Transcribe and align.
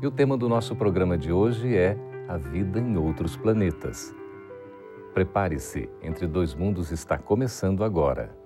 e 0.00 0.06
o 0.06 0.10
tema 0.10 0.36
do 0.36 0.48
nosso 0.48 0.76
programa 0.76 1.16
de 1.16 1.32
hoje 1.32 1.74
é 1.76 1.96
A 2.28 2.36
Vida 2.36 2.78
em 2.78 2.96
Outros 2.96 3.36
Planetas. 3.36 4.14
Prepare-se, 5.14 5.88
Entre 6.02 6.26
Dois 6.26 6.54
Mundos 6.54 6.90
está 6.90 7.16
começando 7.16 7.82
agora. 7.82 8.36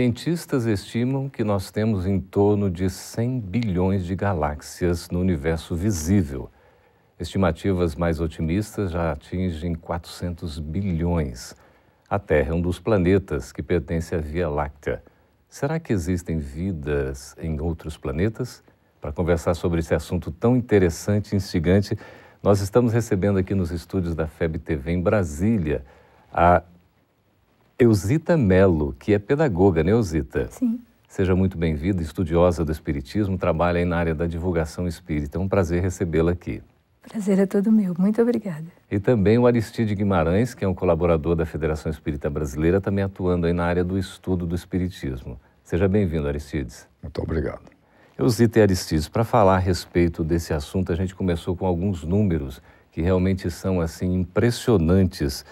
Cientistas 0.00 0.64
estimam 0.64 1.28
que 1.28 1.44
nós 1.44 1.70
temos 1.70 2.06
em 2.06 2.18
torno 2.18 2.70
de 2.70 2.88
100 2.88 3.38
bilhões 3.38 4.06
de 4.06 4.16
galáxias 4.16 5.10
no 5.10 5.20
universo 5.20 5.76
visível. 5.76 6.50
Estimativas 7.18 7.94
mais 7.94 8.18
otimistas 8.18 8.92
já 8.92 9.12
atingem 9.12 9.74
400 9.74 10.58
bilhões. 10.58 11.54
A 12.08 12.18
Terra 12.18 12.52
é 12.52 12.54
um 12.54 12.62
dos 12.62 12.78
planetas 12.78 13.52
que 13.52 13.62
pertence 13.62 14.14
à 14.14 14.18
Via 14.18 14.48
Láctea. 14.48 15.02
Será 15.50 15.78
que 15.78 15.92
existem 15.92 16.38
vidas 16.38 17.36
em 17.38 17.60
outros 17.60 17.98
planetas? 17.98 18.62
Para 19.02 19.12
conversar 19.12 19.52
sobre 19.52 19.80
esse 19.80 19.94
assunto 19.94 20.30
tão 20.30 20.56
interessante 20.56 21.34
e 21.34 21.36
instigante, 21.36 21.94
nós 22.42 22.62
estamos 22.62 22.94
recebendo 22.94 23.38
aqui 23.38 23.54
nos 23.54 23.70
estúdios 23.70 24.14
da 24.14 24.26
FEB 24.26 24.60
TV 24.60 24.92
em 24.92 25.02
Brasília 25.02 25.84
a 26.32 26.62
Eusita 27.80 28.36
Melo, 28.36 28.94
que 28.98 29.14
é 29.14 29.18
pedagoga, 29.18 29.82
né, 29.82 29.92
Eusita? 29.92 30.48
Sim. 30.50 30.78
Seja 31.08 31.34
muito 31.34 31.56
bem-vinda, 31.56 32.02
estudiosa 32.02 32.62
do 32.62 32.70
Espiritismo, 32.70 33.38
trabalha 33.38 33.78
aí 33.78 33.86
na 33.86 33.96
área 33.96 34.14
da 34.14 34.26
divulgação 34.26 34.86
espírita. 34.86 35.38
É 35.38 35.40
um 35.40 35.48
prazer 35.48 35.80
recebê-la 35.80 36.32
aqui. 36.32 36.62
Prazer 37.08 37.38
é 37.38 37.46
todo 37.46 37.72
meu. 37.72 37.94
Muito 37.98 38.20
obrigada. 38.20 38.66
E 38.90 38.98
também 38.98 39.38
o 39.38 39.46
Aristide 39.46 39.94
Guimarães, 39.94 40.52
que 40.52 40.62
é 40.62 40.68
um 40.68 40.74
colaborador 40.74 41.34
da 41.34 41.46
Federação 41.46 41.90
Espírita 41.90 42.28
Brasileira, 42.28 42.82
também 42.82 43.02
atuando 43.02 43.46
aí 43.46 43.54
na 43.54 43.64
área 43.64 43.82
do 43.82 43.96
estudo 43.96 44.44
do 44.44 44.54
Espiritismo. 44.54 45.40
Seja 45.64 45.88
bem-vindo, 45.88 46.28
Aristides. 46.28 46.86
Muito 47.02 47.22
obrigado. 47.22 47.62
Eusita 48.18 48.58
e 48.58 48.62
Aristides, 48.62 49.08
para 49.08 49.24
falar 49.24 49.56
a 49.56 49.58
respeito 49.58 50.22
desse 50.22 50.52
assunto, 50.52 50.92
a 50.92 50.94
gente 50.96 51.14
começou 51.14 51.56
com 51.56 51.64
alguns 51.64 52.04
números 52.04 52.60
que 52.92 53.00
realmente 53.00 53.50
são 53.50 53.80
assim 53.80 54.12
impressionantes 54.12 55.46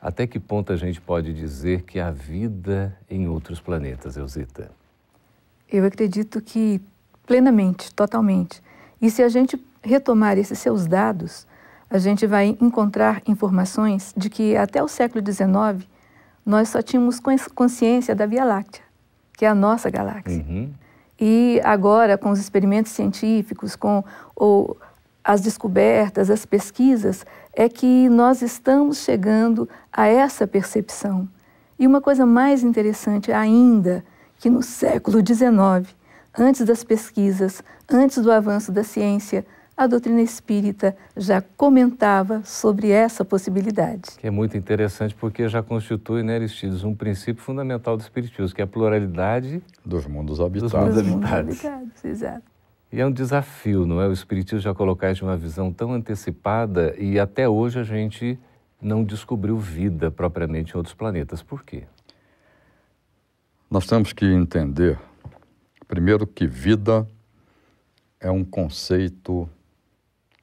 até 0.00 0.26
que 0.26 0.38
ponto 0.38 0.72
a 0.72 0.76
gente 0.76 1.00
pode 1.00 1.32
dizer 1.32 1.82
que 1.82 1.98
há 1.98 2.10
vida 2.10 2.96
em 3.10 3.28
outros 3.28 3.60
planetas, 3.60 4.16
Elzita? 4.16 4.70
Eu 5.70 5.84
acredito 5.84 6.40
que 6.40 6.80
plenamente, 7.26 7.92
totalmente. 7.94 8.62
E 9.00 9.10
se 9.10 9.22
a 9.22 9.28
gente 9.28 9.62
retomar 9.82 10.38
esses 10.38 10.58
seus 10.58 10.86
dados, 10.86 11.46
a 11.90 11.98
gente 11.98 12.26
vai 12.26 12.56
encontrar 12.60 13.22
informações 13.26 14.14
de 14.16 14.30
que 14.30 14.56
até 14.56 14.82
o 14.82 14.88
século 14.88 15.24
XIX 15.24 15.86
nós 16.44 16.70
só 16.70 16.80
tínhamos 16.80 17.20
consciência 17.54 18.14
da 18.14 18.24
Via 18.24 18.44
Láctea, 18.44 18.82
que 19.36 19.44
é 19.44 19.48
a 19.48 19.54
nossa 19.54 19.90
galáxia. 19.90 20.44
Uhum. 20.48 20.72
E 21.20 21.60
agora, 21.64 22.16
com 22.16 22.30
os 22.30 22.38
experimentos 22.38 22.92
científicos, 22.92 23.76
com 23.76 24.04
o, 24.36 24.76
as 25.28 25.42
descobertas, 25.42 26.30
as 26.30 26.46
pesquisas, 26.46 27.26
é 27.52 27.68
que 27.68 28.08
nós 28.08 28.40
estamos 28.40 28.96
chegando 29.04 29.68
a 29.92 30.06
essa 30.06 30.46
percepção. 30.46 31.28
E 31.78 31.86
uma 31.86 32.00
coisa 32.00 32.24
mais 32.24 32.62
interessante 32.62 33.30
ainda, 33.30 34.02
que 34.38 34.48
no 34.48 34.62
século 34.62 35.18
XIX, 35.18 35.94
antes 36.38 36.64
das 36.64 36.82
pesquisas, 36.82 37.62
antes 37.90 38.16
do 38.22 38.32
avanço 38.32 38.72
da 38.72 38.82
ciência, 38.82 39.44
a 39.76 39.86
doutrina 39.86 40.22
espírita 40.22 40.96
já 41.14 41.42
comentava 41.42 42.40
sobre 42.42 42.88
essa 42.88 43.22
possibilidade. 43.22 44.12
Que 44.16 44.28
é 44.28 44.30
muito 44.30 44.56
interessante 44.56 45.14
porque 45.14 45.46
já 45.46 45.62
constitui, 45.62 46.22
né, 46.22 46.36
Aristides, 46.36 46.84
um 46.84 46.94
princípio 46.94 47.42
fundamental 47.42 47.98
do 47.98 48.00
espiritismo, 48.00 48.56
que 48.56 48.62
é 48.62 48.64
a 48.64 48.66
pluralidade 48.66 49.62
dos 49.84 50.06
mundos 50.06 50.40
habitados. 50.40 50.72
Dos 50.94 51.06
mundos 51.06 51.30
habitados. 51.30 51.64
habitados 51.66 52.04
exato. 52.06 52.57
E 52.90 53.00
é 53.00 53.06
um 53.06 53.12
desafio, 53.12 53.86
não 53.86 54.00
é? 54.00 54.08
O 54.08 54.12
Espiritismo 54.12 54.60
já 54.60 54.74
colocar 54.74 55.12
de 55.12 55.22
uma 55.22 55.36
visão 55.36 55.72
tão 55.72 55.92
antecipada 55.92 56.94
e 56.98 57.18
até 57.18 57.46
hoje 57.46 57.78
a 57.78 57.84
gente 57.84 58.38
não 58.80 59.04
descobriu 59.04 59.58
vida 59.58 60.10
propriamente 60.10 60.72
em 60.72 60.76
outros 60.76 60.94
planetas. 60.94 61.42
Por 61.42 61.62
quê? 61.62 61.84
Nós 63.70 63.86
temos 63.86 64.14
que 64.14 64.24
entender, 64.24 64.98
primeiro, 65.86 66.26
que 66.26 66.46
vida 66.46 67.06
é 68.18 68.30
um 68.30 68.42
conceito 68.42 69.48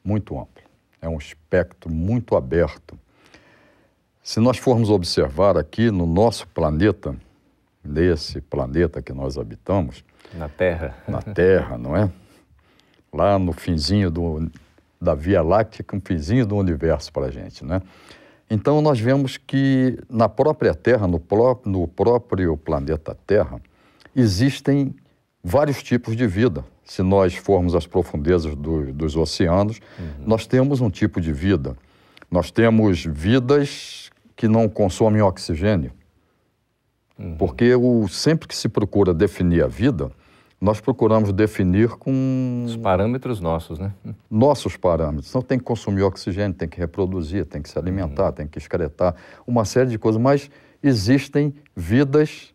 muito 0.04 0.38
amplo, 0.38 0.64
é 1.02 1.10
um 1.10 1.18
espectro 1.18 1.92
muito 1.92 2.36
aberto. 2.36 3.00
Se 4.22 4.40
nós 4.40 4.60
formos 4.60 4.92
observar 4.92 5.58
aqui 5.58 5.90
no 5.90 6.06
nosso 6.06 6.48
planeta, 6.50 7.16
nesse 7.84 8.40
planeta 8.40 9.02
que 9.02 9.14
nós 9.14 9.36
habitamos, 9.36 10.04
na 10.34 10.48
Terra, 10.48 10.96
na 11.08 11.22
Terra, 11.22 11.78
não 11.78 11.98
é? 11.98 12.12
lá 13.16 13.40
no 13.40 13.54
finzinho 13.54 14.12
do, 14.12 14.52
da 15.00 15.16
Via 15.16 15.42
Láctea, 15.42 15.86
é 15.88 15.96
um 15.96 16.02
finzinho 16.02 16.46
do 16.46 16.56
universo 16.56 17.12
para 17.12 17.28
a 17.28 17.32
gente, 17.32 17.64
né? 17.64 17.82
Então, 18.50 18.82
nós 18.82 19.00
vemos 19.00 19.38
que 19.38 19.98
na 20.10 20.30
própria 20.30 20.76
Terra, 20.76 21.08
no, 21.08 21.20
pró 21.20 21.60
no 21.66 21.88
próprio 21.88 22.56
planeta 22.56 23.18
Terra, 23.26 23.60
existem 24.16 24.94
vários 25.44 25.82
tipos 25.82 26.16
de 26.16 26.28
vida. 26.28 26.64
Se 26.84 27.02
nós 27.02 27.36
formos 27.36 27.74
às 27.74 27.88
profundezas 27.88 28.56
do, 28.56 28.94
dos 28.94 29.16
oceanos, 29.16 29.80
uhum. 29.98 30.26
nós 30.28 30.46
temos 30.46 30.80
um 30.80 30.92
tipo 30.92 31.20
de 31.20 31.34
vida. 31.34 31.76
Nós 32.30 32.52
temos 32.52 33.04
vidas 33.04 34.12
que 34.36 34.48
não 34.48 34.70
consomem 34.70 35.22
oxigênio. 35.22 35.92
Uhum. 37.18 37.38
Porque 37.38 37.74
o, 37.74 38.08
sempre 38.08 38.48
que 38.48 38.56
se 38.56 38.70
procura 38.70 39.14
definir 39.14 39.64
a 39.64 39.68
vida, 39.68 40.12
nós 40.66 40.82
procuramos 40.82 41.32
definir 41.32 41.90
com. 41.90 42.64
Os 42.66 42.76
parâmetros 42.76 43.40
nossos, 43.40 43.78
né? 43.78 43.94
Nossos 44.30 44.76
parâmetros. 44.76 45.30
Então 45.30 45.42
tem 45.44 45.60
que 45.60 45.64
consumir 45.64 46.02
oxigênio, 46.02 46.58
tem 46.58 46.68
que 46.68 46.80
reproduzir, 46.80 47.46
tem 47.46 47.62
que 47.62 47.70
se 47.70 47.78
alimentar, 47.78 48.26
uhum. 48.26 48.32
tem 48.32 48.48
que 48.48 48.58
excretar, 48.58 49.16
uma 49.46 49.64
série 49.64 49.92
de 49.92 50.00
coisas. 50.00 50.20
Mas 50.20 50.50
existem 50.82 51.54
vidas 51.76 52.52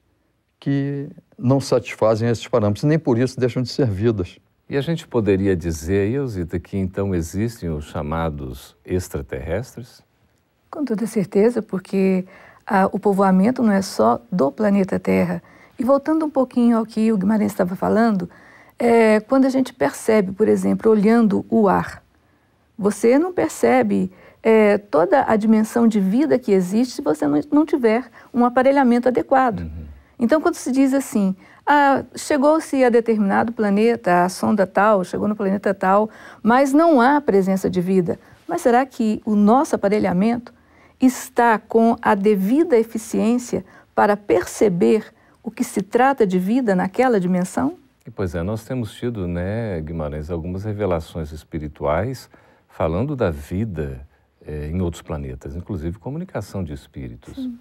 que 0.58 1.08
não 1.38 1.60
satisfazem 1.60 2.28
esses 2.28 2.46
parâmetros, 2.48 2.82
nem 2.82 2.98
por 2.98 3.16
isso 3.16 3.38
deixam 3.38 3.62
de 3.62 3.68
ser 3.68 3.86
vidas. 3.86 4.38
E 4.68 4.76
a 4.76 4.80
gente 4.80 5.06
poderia 5.06 5.56
dizer, 5.56 6.10
Eusita, 6.10 6.58
que 6.58 6.76
então 6.76 7.14
existem 7.14 7.70
os 7.70 7.84
chamados 7.84 8.76
extraterrestres? 8.84 10.02
Com 10.68 10.84
toda 10.84 11.06
certeza, 11.06 11.62
porque 11.62 12.24
ah, 12.66 12.88
o 12.90 12.98
povoamento 12.98 13.62
não 13.62 13.72
é 13.72 13.82
só 13.82 14.20
do 14.32 14.50
planeta 14.50 14.98
Terra 14.98 15.40
e 15.80 15.84
voltando 15.84 16.26
um 16.26 16.30
pouquinho 16.30 16.76
ao 16.76 16.84
que 16.84 17.10
o 17.10 17.16
Guimarães 17.16 17.52
estava 17.52 17.74
falando, 17.74 18.28
é, 18.78 19.18
quando 19.20 19.46
a 19.46 19.48
gente 19.48 19.72
percebe, 19.72 20.30
por 20.30 20.46
exemplo, 20.46 20.92
olhando 20.92 21.42
o 21.48 21.70
ar, 21.70 22.02
você 22.78 23.18
não 23.18 23.32
percebe 23.32 24.12
é, 24.42 24.76
toda 24.76 25.24
a 25.26 25.34
dimensão 25.36 25.88
de 25.88 25.98
vida 25.98 26.38
que 26.38 26.52
existe 26.52 26.96
se 26.96 27.00
você 27.00 27.26
não, 27.26 27.40
não 27.50 27.64
tiver 27.64 28.04
um 28.32 28.44
aparelhamento 28.44 29.08
adequado. 29.08 29.60
Uhum. 29.60 29.86
Então, 30.18 30.38
quando 30.38 30.56
se 30.56 30.70
diz 30.70 30.92
assim, 30.92 31.34
ah, 31.66 32.04
chegou-se 32.14 32.84
a 32.84 32.90
determinado 32.90 33.50
planeta, 33.50 34.24
a 34.24 34.28
sonda 34.28 34.66
tal, 34.66 35.02
chegou 35.02 35.26
no 35.26 35.34
planeta 35.34 35.72
tal, 35.72 36.10
mas 36.42 36.74
não 36.74 37.00
há 37.00 37.22
presença 37.22 37.70
de 37.70 37.80
vida. 37.80 38.20
Mas 38.46 38.60
será 38.60 38.84
que 38.84 39.22
o 39.24 39.34
nosso 39.34 39.74
aparelhamento 39.74 40.52
está 41.00 41.58
com 41.58 41.96
a 42.02 42.14
devida 42.14 42.76
eficiência 42.76 43.64
para 43.94 44.14
perceber 44.14 45.06
o 45.42 45.50
que 45.50 45.64
se 45.64 45.82
trata 45.82 46.26
de 46.26 46.38
vida 46.38 46.74
naquela 46.74 47.18
dimensão? 47.18 47.78
Pois 48.14 48.34
é, 48.34 48.42
nós 48.42 48.64
temos 48.64 48.94
tido, 48.94 49.28
né, 49.28 49.80
Guimarães, 49.80 50.30
algumas 50.30 50.64
revelações 50.64 51.32
espirituais 51.32 52.28
falando 52.68 53.14
da 53.14 53.30
vida 53.30 54.06
é, 54.44 54.68
em 54.68 54.80
outros 54.80 55.02
planetas, 55.02 55.54
inclusive 55.54 55.98
comunicação 55.98 56.64
de 56.64 56.72
espíritos. 56.72 57.34
Sim. 57.34 57.58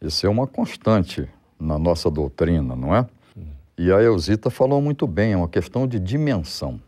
Isso 0.00 0.26
é 0.26 0.28
uma 0.28 0.46
constante 0.46 1.28
na 1.58 1.78
nossa 1.78 2.10
doutrina, 2.10 2.74
não 2.74 2.94
é? 2.94 3.06
Hum. 3.36 3.46
E 3.78 3.92
a 3.92 4.02
Elzita 4.02 4.50
falou 4.50 4.80
muito 4.80 5.06
bem, 5.06 5.32
é 5.32 5.36
uma 5.36 5.48
questão 5.48 5.86
de 5.86 5.98
dimensão. 6.00 6.80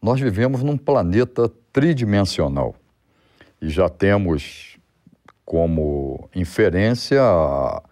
nós 0.00 0.20
vivemos 0.20 0.62
num 0.62 0.76
planeta 0.76 1.50
tridimensional 1.72 2.74
e 3.60 3.68
já 3.68 3.88
temos 3.88 4.78
como 5.44 6.28
inferência 6.34 7.20
a, 7.22 7.82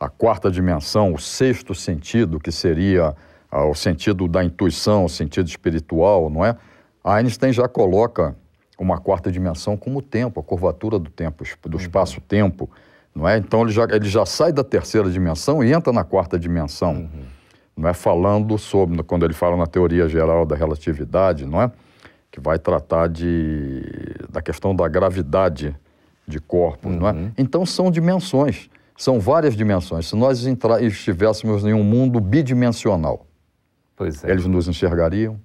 a 0.00 0.08
quarta 0.08 0.50
dimensão, 0.50 1.12
o 1.12 1.18
sexto 1.18 1.74
sentido, 1.74 2.40
que 2.40 2.50
seria 2.50 3.14
ah, 3.50 3.66
o 3.66 3.74
sentido 3.74 4.26
da 4.26 4.42
intuição, 4.42 5.04
o 5.04 5.08
sentido 5.10 5.46
espiritual, 5.46 6.30
não 6.30 6.42
é? 6.42 6.56
Einstein 7.04 7.52
já 7.52 7.68
coloca 7.68 8.34
uma 8.78 8.98
quarta 8.98 9.30
dimensão 9.30 9.76
como 9.76 9.98
o 9.98 10.02
tempo, 10.02 10.40
a 10.40 10.42
curvatura 10.42 10.98
do 10.98 11.10
tempo, 11.10 11.44
do 11.68 11.76
uhum. 11.76 11.82
espaço-tempo, 11.82 12.70
não 13.14 13.28
é? 13.28 13.36
Então 13.36 13.60
ele 13.60 13.72
já, 13.72 13.84
ele 13.84 14.08
já 14.08 14.24
sai 14.24 14.52
da 14.52 14.64
terceira 14.64 15.10
dimensão 15.10 15.62
e 15.62 15.70
entra 15.70 15.92
na 15.92 16.02
quarta 16.02 16.38
dimensão, 16.38 16.92
uhum. 16.92 17.24
não 17.76 17.88
é? 17.90 17.92
Falando 17.92 18.56
sobre, 18.56 19.02
quando 19.02 19.26
ele 19.26 19.34
fala 19.34 19.54
na 19.54 19.66
teoria 19.66 20.08
geral 20.08 20.46
da 20.46 20.56
relatividade, 20.56 21.44
não 21.44 21.60
é? 21.60 21.70
Que 22.30 22.40
vai 22.40 22.58
tratar 22.58 23.06
de, 23.06 23.82
da 24.30 24.40
questão 24.40 24.74
da 24.74 24.88
gravidade 24.88 25.76
de 26.26 26.40
corpos, 26.40 26.90
uhum. 26.90 27.00
não 27.00 27.08
é? 27.08 27.12
Uhum. 27.12 27.32
Então 27.36 27.66
são 27.66 27.90
dimensões, 27.90 28.70
são 29.00 29.18
várias 29.18 29.56
dimensões. 29.56 30.08
Se 30.08 30.14
nós 30.14 30.44
entrar, 30.44 30.82
estivéssemos 30.82 31.64
em 31.64 31.72
um 31.72 31.82
mundo 31.82 32.20
bidimensional, 32.20 33.26
é. 33.98 34.30
eles 34.30 34.44
nos 34.44 34.68
enxergariam, 34.68 35.40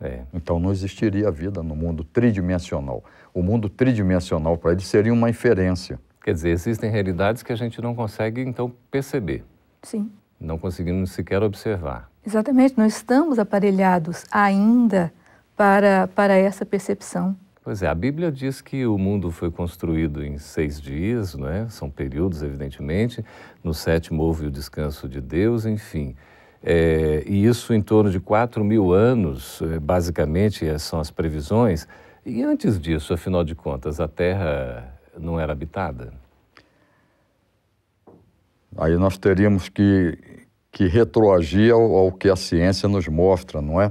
é. 0.00 0.22
Então 0.32 0.58
não 0.58 0.72
existiria 0.72 1.30
vida 1.30 1.62
no 1.62 1.76
mundo 1.76 2.02
tridimensional. 2.02 3.04
O 3.34 3.42
mundo 3.42 3.68
tridimensional 3.68 4.56
para 4.56 4.72
eles 4.72 4.86
seria 4.86 5.12
uma 5.12 5.28
inferência. 5.28 6.00
Quer 6.22 6.32
dizer, 6.32 6.48
existem 6.48 6.90
realidades 6.90 7.42
que 7.42 7.52
a 7.52 7.56
gente 7.56 7.78
não 7.82 7.94
consegue 7.94 8.40
então 8.40 8.72
perceber. 8.90 9.44
Sim. 9.82 10.10
Não 10.40 10.58
conseguimos 10.58 11.12
sequer 11.12 11.42
observar. 11.42 12.10
Exatamente, 12.26 12.78
não 12.78 12.86
estamos 12.86 13.38
aparelhados 13.38 14.24
ainda 14.32 15.12
para, 15.54 16.08
para 16.08 16.34
essa 16.36 16.64
percepção. 16.64 17.36
Pois 17.64 17.82
é, 17.82 17.88
a 17.88 17.94
Bíblia 17.94 18.30
diz 18.30 18.60
que 18.60 18.84
o 18.84 18.98
mundo 18.98 19.30
foi 19.30 19.50
construído 19.50 20.22
em 20.22 20.36
seis 20.36 20.78
dias, 20.78 21.34
não 21.34 21.48
é? 21.48 21.66
São 21.70 21.88
períodos, 21.88 22.42
evidentemente. 22.42 23.24
No 23.62 23.72
sétimo 23.72 24.22
houve 24.22 24.44
o 24.44 24.50
descanso 24.50 25.08
de 25.08 25.18
Deus, 25.18 25.64
enfim. 25.64 26.14
É, 26.62 27.24
e 27.26 27.46
isso 27.46 27.72
em 27.72 27.80
torno 27.80 28.10
de 28.10 28.20
4 28.20 28.62
mil 28.62 28.92
anos, 28.92 29.62
é, 29.62 29.78
basicamente, 29.78 30.66
é, 30.66 30.76
são 30.76 31.00
as 31.00 31.10
previsões. 31.10 31.88
E 32.26 32.42
antes 32.42 32.78
disso, 32.78 33.14
afinal 33.14 33.42
de 33.42 33.54
contas, 33.54 33.98
a 33.98 34.06
Terra 34.06 34.94
não 35.18 35.40
era 35.40 35.52
habitada? 35.52 36.12
Aí 38.76 38.94
nós 38.98 39.16
teríamos 39.16 39.70
que, 39.70 40.18
que 40.70 40.86
retroagir 40.86 41.72
ao, 41.72 41.94
ao 41.94 42.12
que 42.12 42.28
a 42.28 42.36
ciência 42.36 42.90
nos 42.90 43.08
mostra, 43.08 43.62
não 43.62 43.80
é? 43.80 43.90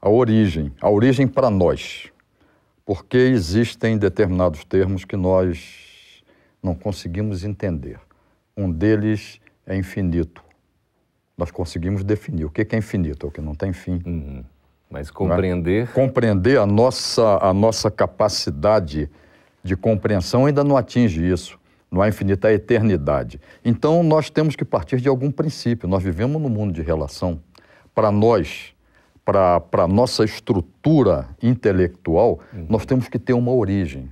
A 0.00 0.08
origem, 0.08 0.72
a 0.80 0.88
origem 0.88 1.26
para 1.26 1.50
nós. 1.50 2.12
Porque 2.88 3.18
existem 3.18 3.98
determinados 3.98 4.64
termos 4.64 5.04
que 5.04 5.16
nós 5.16 6.22
não 6.62 6.74
conseguimos 6.74 7.44
entender. 7.44 8.00
Um 8.56 8.72
deles 8.72 9.38
é 9.66 9.76
infinito 9.76 10.48
nós 11.38 11.52
conseguimos 11.52 12.02
definir 12.02 12.44
o 12.44 12.50
que 12.50 12.66
é 12.74 12.76
infinito, 12.76 13.24
é 13.24 13.28
o 13.28 13.32
que 13.32 13.40
não 13.40 13.54
tem 13.54 13.72
fim. 13.72 14.02
Uhum. 14.04 14.44
Mas 14.90 15.08
compreender. 15.08 15.84
É? 15.84 15.86
Compreender 15.86 16.58
a 16.58 16.66
nossa, 16.66 17.38
a 17.40 17.54
nossa 17.54 17.90
capacidade 17.90 19.08
de 19.62 19.76
compreensão 19.76 20.46
ainda 20.46 20.64
não 20.64 20.76
atinge 20.76 21.24
isso. 21.24 21.56
Não 21.90 22.02
há 22.02 22.08
infinito, 22.08 22.44
há 22.44 22.52
eternidade. 22.52 23.40
Então 23.64 24.02
nós 24.02 24.28
temos 24.28 24.56
que 24.56 24.64
partir 24.64 25.00
de 25.00 25.08
algum 25.08 25.30
princípio. 25.30 25.88
Nós 25.88 26.02
vivemos 26.02 26.42
num 26.42 26.48
mundo 26.48 26.72
de 26.72 26.82
relação. 26.82 27.40
Para 27.94 28.10
nós, 28.10 28.74
para 29.28 29.84
a 29.84 29.86
nossa 29.86 30.24
estrutura 30.24 31.28
intelectual, 31.42 32.40
uhum. 32.50 32.66
nós 32.66 32.86
temos 32.86 33.08
que 33.08 33.18
ter 33.18 33.34
uma 33.34 33.52
origem. 33.52 34.08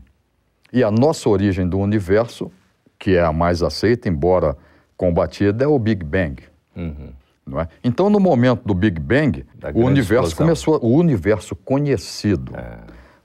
E 0.71 0.85
a 0.85 0.91
nossa 0.91 1.27
origem 1.31 1.67
do 1.67 1.79
universo, 1.79 2.53
que 2.99 3.17
é 3.17 3.23
a 3.23 3.33
mais 3.33 3.63
aceita, 3.63 4.11
embora 4.11 4.55
combatida, 4.95 5.65
é 5.65 5.67
o 5.67 5.79
Big 5.79 6.05
Bang. 6.05 6.43
Uhum. 6.77 7.13
Não 7.47 7.61
é? 7.61 7.69
Então, 7.83 8.11
no 8.11 8.21
momento 8.21 8.63
do 8.67 8.75
Big 8.75 9.01
Bang, 9.01 9.47
o 9.75 9.87
universo 9.87 10.29
explosão. 10.29 10.37
começou, 10.37 10.79
o 10.83 10.95
universo 10.95 11.57
conhecido 11.57 12.55
é. 12.55 12.81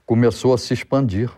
começou 0.06 0.54
a 0.54 0.58
se 0.58 0.72
expandir. 0.72 1.30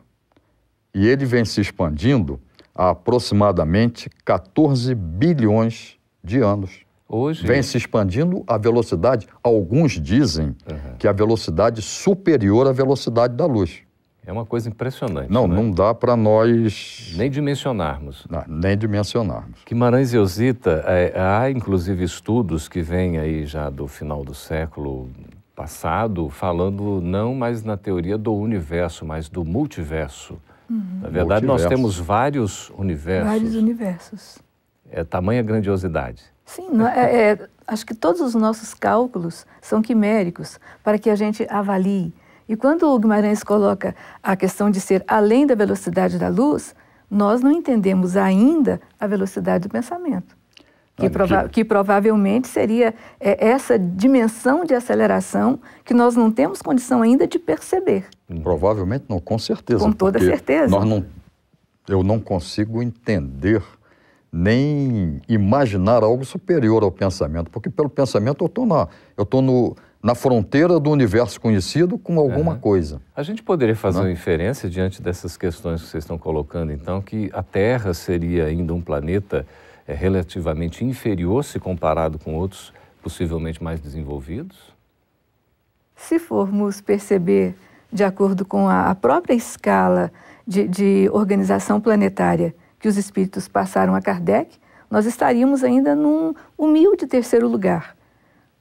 E 0.95 1.05
ele 1.05 1.25
vem 1.25 1.45
se 1.45 1.61
expandindo 1.61 2.41
há 2.73 2.91
aproximadamente 2.91 4.09
14 4.25 4.95
bilhões 4.95 5.97
de 6.23 6.39
anos. 6.39 6.83
Hoje... 7.09 7.47
Vem 7.47 7.62
se 7.62 7.77
expandindo 7.77 8.43
a 8.47 8.56
velocidade, 8.56 9.29
alguns 9.43 9.93
dizem 9.93 10.47
uhum. 10.47 10.97
que 10.99 11.06
a 11.06 11.12
velocidade 11.12 11.83
superior 11.83 12.67
à 12.67 12.73
velocidade 12.73 13.35
da 13.35 13.47
luz. 13.47 13.83
É 14.27 14.33
uma 14.33 14.47
coisa 14.47 14.71
impressionante. 14.71 15.31
Não, 15.31 15.47
né? 15.47 15.55
não 15.55 15.71
dá 15.71 15.95
para 15.95 16.17
nós. 16.17 17.12
Nem 17.15 17.31
dimensionarmos. 17.31 18.27
Não, 18.31 18.43
nem 18.49 18.77
dimensionarmos. 18.77 19.61
Guimarães 19.67 20.15
e 20.15 20.19
Osita, 20.19 20.83
é, 20.87 21.12
há 21.15 21.51
inclusive 21.51 22.03
estudos 22.03 22.67
que 22.67 22.81
vêm 22.81 23.19
aí 23.19 23.45
já 23.45 23.69
do 23.69 23.87
final 23.87 24.25
do 24.25 24.35
século 24.35 25.11
passado, 25.55 26.31
falando 26.31 27.03
não 27.03 27.35
mais 27.35 27.62
na 27.62 27.77
teoria 27.77 28.17
do 28.17 28.35
universo, 28.35 29.05
mas 29.05 29.29
do 29.29 29.45
multiverso. 29.45 30.39
Uhum. 30.71 31.01
Na 31.03 31.09
verdade, 31.11 31.47
multiverso. 31.47 31.47
nós 31.47 31.67
temos 31.67 31.99
vários 31.99 32.71
universos. 32.71 33.29
Vários 33.31 33.55
universos. 33.55 34.39
É 34.91 35.05
tamanha 35.05 35.43
grandiosidade. 35.43 36.33
Sim, 36.44 36.69
é, 36.94 37.31
é, 37.31 37.49
acho 37.67 37.87
que 37.87 37.94
todos 37.94 38.20
os 38.20 38.35
nossos 38.35 38.75
cálculos 38.75 39.46
são 39.62 39.81
quiméricos 39.81 40.61
para 40.82 40.99
que 40.99 41.08
a 41.08 41.17
gente 41.17 41.46
avalie 41.50 42.12
e 42.49 42.56
quando 42.56 42.85
o 42.87 42.99
Guimarães 42.99 43.43
coloca 43.43 43.94
a 44.23 44.37
questão 44.37 44.70
de 44.70 44.81
ser 44.81 45.02
além 45.08 45.46
da 45.46 45.55
velocidade 45.55 46.19
da 46.19 46.29
luz, 46.29 46.75
nós 47.11 47.41
não 47.41 47.50
entendemos 47.50 48.17
ainda 48.17 48.81
a 49.00 49.06
velocidade 49.06 49.67
do 49.67 49.73
pensamento. 49.73 50.37
Que, 50.96 51.11
prova 51.11 51.49
que 51.49 51.64
provavelmente 51.64 52.46
seria 52.46 52.94
é, 53.19 53.49
essa 53.49 53.76
dimensão 53.76 54.64
de 54.64 54.75
aceleração 54.75 55.58
que 55.85 55.93
nós 55.93 56.14
não 56.14 56.31
temos 56.31 56.62
condição 56.62 57.02
ainda 57.02 57.26
de 57.26 57.37
perceber. 57.37 58.05
Provavelmente 58.43 59.06
não, 59.08 59.19
com 59.19 59.37
certeza. 59.37 59.82
Com 59.82 59.91
toda 59.91 60.20
certeza. 60.20 60.69
Nós 60.69 60.85
não, 60.85 61.05
eu 61.88 62.05
não 62.05 62.20
consigo 62.20 62.81
entender 62.81 63.61
nem 64.36 65.22
imaginar 65.28 66.02
algo 66.02 66.25
superior 66.25 66.82
ao 66.82 66.90
pensamento, 66.90 67.52
porque 67.52 67.70
pelo 67.70 67.88
pensamento 67.88 68.42
eu 68.42 68.46
estou 68.46 68.66
na, 68.66 68.88
eu 69.16 69.25
tô 69.25 69.40
no, 69.40 69.76
na 70.02 70.12
fronteira 70.16 70.81
do 70.81 70.90
universo 70.90 71.40
conhecido 71.40 71.96
com 71.96 72.19
alguma 72.19 72.55
uhum. 72.55 72.58
coisa. 72.58 73.00
A 73.14 73.22
gente 73.22 73.44
poderia 73.44 73.76
fazer 73.76 73.98
Não? 73.98 74.06
uma 74.06 74.10
inferência 74.10 74.69
diante 74.69 75.00
dessas 75.00 75.36
questões 75.36 75.82
que 75.82 75.88
vocês 75.88 76.03
estão 76.03 76.19
colocando, 76.19 76.72
então, 76.72 77.00
que 77.00 77.31
a 77.32 77.44
Terra 77.44 77.94
seria 77.94 78.46
ainda 78.46 78.74
um 78.74 78.81
planeta 78.81 79.46
é, 79.86 79.94
relativamente 79.94 80.84
inferior 80.84 81.44
se 81.44 81.60
comparado 81.60 82.19
com 82.19 82.34
outros 82.34 82.72
possivelmente 83.05 83.62
mais 83.62 83.79
desenvolvidos? 83.79 84.74
Se 85.94 86.19
formos 86.19 86.81
perceber, 86.81 87.55
de 87.93 88.03
acordo 88.03 88.44
com 88.44 88.69
a, 88.69 88.91
a 88.91 88.96
própria 88.96 89.34
escala 89.34 90.10
de, 90.44 90.67
de 90.67 91.08
organização 91.12 91.81
planetária 91.81 92.53
que 92.84 92.88
os 92.88 92.98
espíritos 92.98 93.48
passaram 93.48 93.94
a 93.94 94.03
Kardec, 94.03 94.58
nós 94.91 95.06
estaríamos 95.06 95.64
ainda 95.64 95.96
num 95.96 96.34
humilde 96.58 97.06
terceiro 97.06 97.48
lugar 97.48 97.96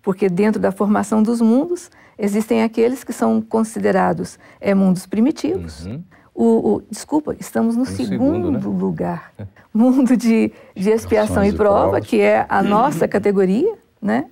porque 0.02 0.30
dentro 0.30 0.62
da 0.62 0.72
formação 0.72 1.22
dos 1.22 1.42
mundos 1.42 1.92
existem 2.18 2.64
aqueles 2.64 3.04
que 3.04 3.12
são 3.12 3.42
considerados 3.42 4.40
é, 4.62 4.74
mundos 4.74 5.06
primitivos. 5.06 5.86
Uhum. 5.86 6.04
O, 6.34 6.46
o, 6.46 6.82
desculpa, 6.90 7.36
estamos 7.38 7.76
no, 7.76 7.82
no 7.82 7.86
segundo, 7.86 8.08
segundo 8.08 8.52
né? 8.52 8.60
lugar. 8.60 9.34
Mundo 9.74 10.16
de, 10.16 10.54
de 10.74 10.90
expiação 10.90 11.44
e 11.44 11.52
prova, 11.52 12.00
que 12.00 12.22
é 12.22 12.46
a 12.48 12.64
nossa 12.64 13.08
categoria, 13.10 13.76
né? 14.02 14.26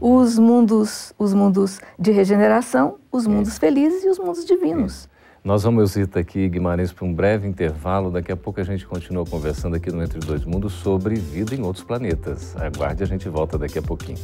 Uhum. 0.00 0.22
Os 0.22 0.38
mundos, 0.38 1.12
os 1.18 1.34
mundos 1.34 1.80
de 1.98 2.10
regeneração, 2.10 2.96
os 3.12 3.26
mundos 3.26 3.58
felizes 3.58 4.04
e 4.04 4.08
os 4.08 4.18
mundos 4.18 4.44
divinos. 4.46 5.08
Nós 5.44 5.62
vamos 5.62 5.94
ir 5.94 6.08
aqui, 6.14 6.48
Guimarães, 6.48 6.90
para 6.90 7.04
um 7.04 7.12
breve 7.12 7.46
intervalo. 7.46 8.10
Daqui 8.10 8.32
a 8.32 8.36
pouco 8.36 8.62
a 8.62 8.64
gente 8.64 8.86
continua 8.86 9.26
conversando 9.26 9.76
aqui 9.76 9.92
no 9.92 10.02
Entre 10.02 10.18
Dois 10.18 10.42
Mundos 10.42 10.72
sobre 10.72 11.16
vida 11.16 11.54
em 11.54 11.60
outros 11.60 11.84
planetas. 11.84 12.56
Aguarde, 12.56 13.02
a 13.02 13.06
gente 13.06 13.28
volta 13.28 13.58
daqui 13.58 13.78
a 13.78 13.82
pouquinho. 13.82 14.16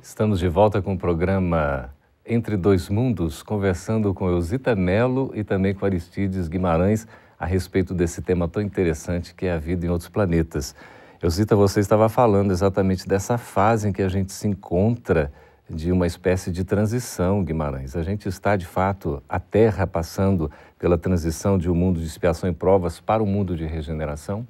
Estamos 0.00 0.38
de 0.38 0.46
volta 0.46 0.80
com 0.80 0.94
o 0.94 0.96
programa 0.96 1.92
Entre 2.24 2.56
Dois 2.56 2.88
Mundos, 2.88 3.42
conversando 3.42 4.14
com 4.14 4.28
Eusita 4.28 4.76
Melo 4.76 5.32
e 5.34 5.42
também 5.42 5.74
com 5.74 5.84
Aristides 5.84 6.46
Guimarães 6.46 7.04
a 7.36 7.46
respeito 7.46 7.92
desse 7.92 8.22
tema 8.22 8.46
tão 8.46 8.62
interessante 8.62 9.34
que 9.34 9.46
é 9.46 9.54
a 9.54 9.58
vida 9.58 9.86
em 9.86 9.88
outros 9.88 10.08
planetas. 10.08 10.72
Eusita, 11.20 11.56
você 11.56 11.80
estava 11.80 12.08
falando 12.08 12.52
exatamente 12.52 13.08
dessa 13.08 13.36
fase 13.36 13.88
em 13.88 13.92
que 13.92 14.02
a 14.02 14.08
gente 14.08 14.30
se 14.30 14.46
encontra 14.46 15.32
de 15.68 15.92
uma 15.92 16.06
espécie 16.06 16.50
de 16.50 16.64
transição, 16.64 17.44
Guimarães. 17.44 17.94
A 17.94 18.02
gente 18.02 18.28
está, 18.28 18.56
de 18.56 18.64
fato, 18.64 19.22
a 19.28 19.38
Terra 19.38 19.86
passando 19.86 20.50
pela 20.78 20.96
transição 20.96 21.58
de 21.58 21.70
um 21.70 21.74
mundo 21.74 22.00
de 22.00 22.06
expiação 22.06 22.48
e 22.48 22.52
provas 22.52 23.00
para 23.00 23.22
um 23.22 23.26
mundo 23.26 23.56
de 23.56 23.66
regeneração? 23.66 24.46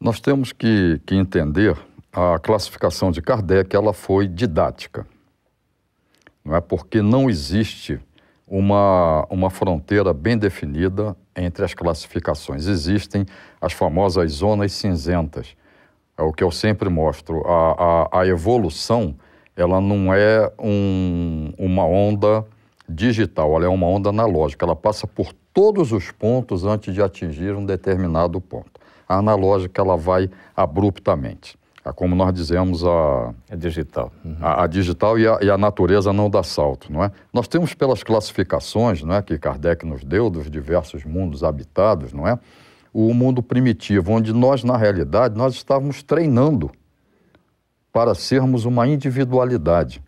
Nós 0.00 0.20
temos 0.20 0.52
que, 0.52 1.00
que 1.06 1.14
entender 1.14 1.76
a 2.12 2.38
classificação 2.38 3.10
de 3.10 3.22
Kardec 3.22 3.74
ela 3.74 3.92
foi 3.92 4.26
didática. 4.26 5.06
Não 6.44 6.54
é 6.54 6.60
porque 6.60 7.00
não 7.00 7.30
existe 7.30 8.00
uma, 8.46 9.26
uma 9.30 9.50
fronteira 9.50 10.12
bem 10.12 10.36
definida 10.36 11.16
entre 11.34 11.64
as 11.64 11.74
classificações. 11.74 12.66
Existem 12.66 13.24
as 13.60 13.72
famosas 13.72 14.32
zonas 14.32 14.72
cinzentas. 14.72 15.56
É 16.16 16.22
o 16.22 16.32
que 16.32 16.44
eu 16.44 16.50
sempre 16.50 16.88
mostro. 16.88 17.42
A, 17.46 18.08
a, 18.12 18.20
a 18.20 18.26
evolução 18.26 19.16
ela 19.56 19.80
não 19.80 20.12
é 20.12 20.50
um, 20.58 21.52
uma 21.58 21.84
onda 21.84 22.44
digital, 22.88 23.54
ela 23.56 23.64
é 23.64 23.68
uma 23.68 23.86
onda 23.86 24.10
analógica. 24.10 24.64
Ela 24.66 24.76
passa 24.76 25.06
por 25.06 25.32
todos 25.52 25.92
os 25.92 26.10
pontos 26.10 26.64
antes 26.64 26.92
de 26.92 27.02
atingir 27.02 27.54
um 27.54 27.64
determinado 27.64 28.40
ponto. 28.40 28.80
A 29.08 29.16
analógica 29.16 29.80
ela 29.80 29.96
vai 29.96 30.28
abruptamente. 30.56 31.56
É 31.84 31.92
como 31.92 32.14
nós 32.14 32.32
dizemos, 32.32 32.82
a, 32.82 33.34
é 33.50 33.56
digital. 33.56 34.10
Uhum. 34.24 34.36
A, 34.40 34.64
a, 34.64 34.66
digital 34.66 35.18
e 35.18 35.28
a, 35.28 35.38
e 35.42 35.50
a, 35.50 35.58
natureza 35.58 36.14
não 36.14 36.30
dá 36.30 36.42
salto, 36.42 36.90
não 36.90 37.04
é? 37.04 37.12
Nós 37.30 37.46
temos 37.46 37.74
pelas 37.74 38.02
classificações 38.02 39.02
não 39.02 39.14
é, 39.14 39.20
que 39.20 39.38
Kardec 39.38 39.84
nos 39.84 40.02
deu 40.02 40.30
dos 40.30 40.50
diversos 40.50 41.04
mundos 41.04 41.44
habitados, 41.44 42.12
não 42.14 42.26
é? 42.26 42.38
O 42.92 43.12
mundo 43.12 43.42
primitivo, 43.42 44.12
onde 44.12 44.32
nós, 44.32 44.64
na 44.64 44.78
realidade, 44.78 45.36
nós 45.36 45.54
estávamos 45.54 46.02
treinando 46.02 46.70
para 47.94 48.12
sermos 48.12 48.64
uma 48.64 48.88
individualidade. 48.88 50.02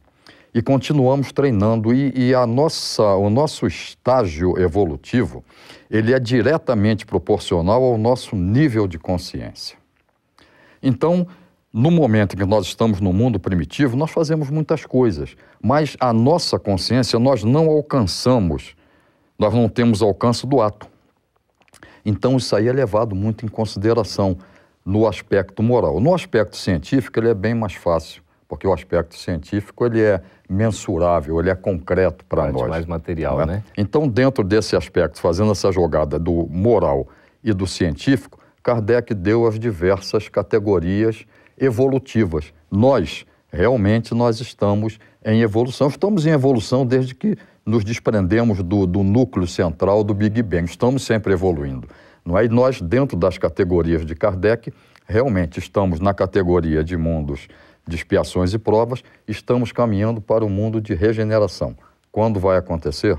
E 0.52 0.60
continuamos 0.60 1.30
treinando, 1.30 1.94
e, 1.94 2.12
e 2.16 2.34
a 2.34 2.44
nossa, 2.44 3.14
o 3.14 3.30
nosso 3.30 3.64
estágio 3.64 4.58
evolutivo, 4.58 5.44
ele 5.88 6.12
é 6.12 6.18
diretamente 6.18 7.06
proporcional 7.06 7.84
ao 7.84 7.96
nosso 7.96 8.34
nível 8.34 8.88
de 8.88 8.98
consciência. 8.98 9.78
Então, 10.82 11.28
no 11.72 11.88
momento 11.92 12.34
em 12.34 12.38
que 12.38 12.44
nós 12.44 12.66
estamos 12.66 13.00
no 13.00 13.12
mundo 13.12 13.38
primitivo, 13.38 13.96
nós 13.96 14.10
fazemos 14.10 14.50
muitas 14.50 14.84
coisas, 14.84 15.36
mas 15.62 15.96
a 16.00 16.12
nossa 16.12 16.58
consciência 16.58 17.20
nós 17.20 17.44
não 17.44 17.68
alcançamos, 17.68 18.74
nós 19.38 19.54
não 19.54 19.68
temos 19.68 20.02
alcance 20.02 20.44
do 20.44 20.60
ato. 20.60 20.88
Então 22.04 22.36
isso 22.36 22.56
aí 22.56 22.66
é 22.66 22.72
levado 22.72 23.14
muito 23.14 23.46
em 23.46 23.48
consideração 23.48 24.38
no 24.86 25.08
aspecto 25.08 25.64
moral. 25.64 26.00
No 26.00 26.14
aspecto 26.14 26.56
científico 26.56 27.18
ele 27.18 27.30
é 27.30 27.34
bem 27.34 27.54
mais 27.54 27.74
fácil, 27.74 28.22
porque 28.46 28.68
o 28.68 28.72
aspecto 28.72 29.16
científico 29.16 29.84
ele 29.84 30.00
é 30.00 30.22
mensurável, 30.48 31.40
ele 31.40 31.50
é 31.50 31.56
concreto 31.56 32.24
para 32.24 32.52
nós. 32.52 32.68
mais 32.68 32.86
material, 32.86 33.42
é? 33.42 33.46
né? 33.46 33.64
Então 33.76 34.06
dentro 34.06 34.44
desse 34.44 34.76
aspecto, 34.76 35.20
fazendo 35.20 35.50
essa 35.50 35.72
jogada 35.72 36.20
do 36.20 36.46
moral 36.48 37.08
e 37.42 37.52
do 37.52 37.66
científico, 37.66 38.38
Kardec 38.62 39.12
deu 39.12 39.46
as 39.46 39.58
diversas 39.58 40.28
categorias 40.28 41.26
evolutivas. 41.58 42.52
Nós, 42.70 43.26
realmente, 43.48 44.14
nós 44.14 44.40
estamos 44.40 44.98
em 45.24 45.40
evolução. 45.40 45.88
Estamos 45.88 46.26
em 46.26 46.30
evolução 46.30 46.86
desde 46.86 47.14
que 47.14 47.36
nos 47.64 47.84
desprendemos 47.84 48.62
do, 48.62 48.86
do 48.86 49.02
núcleo 49.02 49.46
central 49.46 50.04
do 50.04 50.14
Big 50.14 50.40
Bang. 50.42 50.64
Estamos 50.64 51.02
sempre 51.02 51.32
evoluindo. 51.32 51.88
Não 52.26 52.37
é? 52.37 52.45
E 52.45 52.49
nós, 52.49 52.80
dentro 52.80 53.16
das 53.16 53.38
categorias 53.38 54.04
de 54.04 54.16
Kardec, 54.16 54.73
realmente 55.06 55.61
estamos 55.61 56.00
na 56.00 56.12
categoria 56.12 56.83
de 56.83 56.97
mundos 56.97 57.47
de 57.87 57.95
expiações 57.95 58.52
e 58.52 58.59
provas, 58.59 59.04
estamos 59.28 59.71
caminhando 59.71 60.21
para 60.21 60.45
o 60.45 60.50
mundo 60.50 60.80
de 60.80 60.92
regeneração. 60.92 61.76
Quando 62.11 62.40
vai 62.40 62.59
acontecer? 62.59 63.16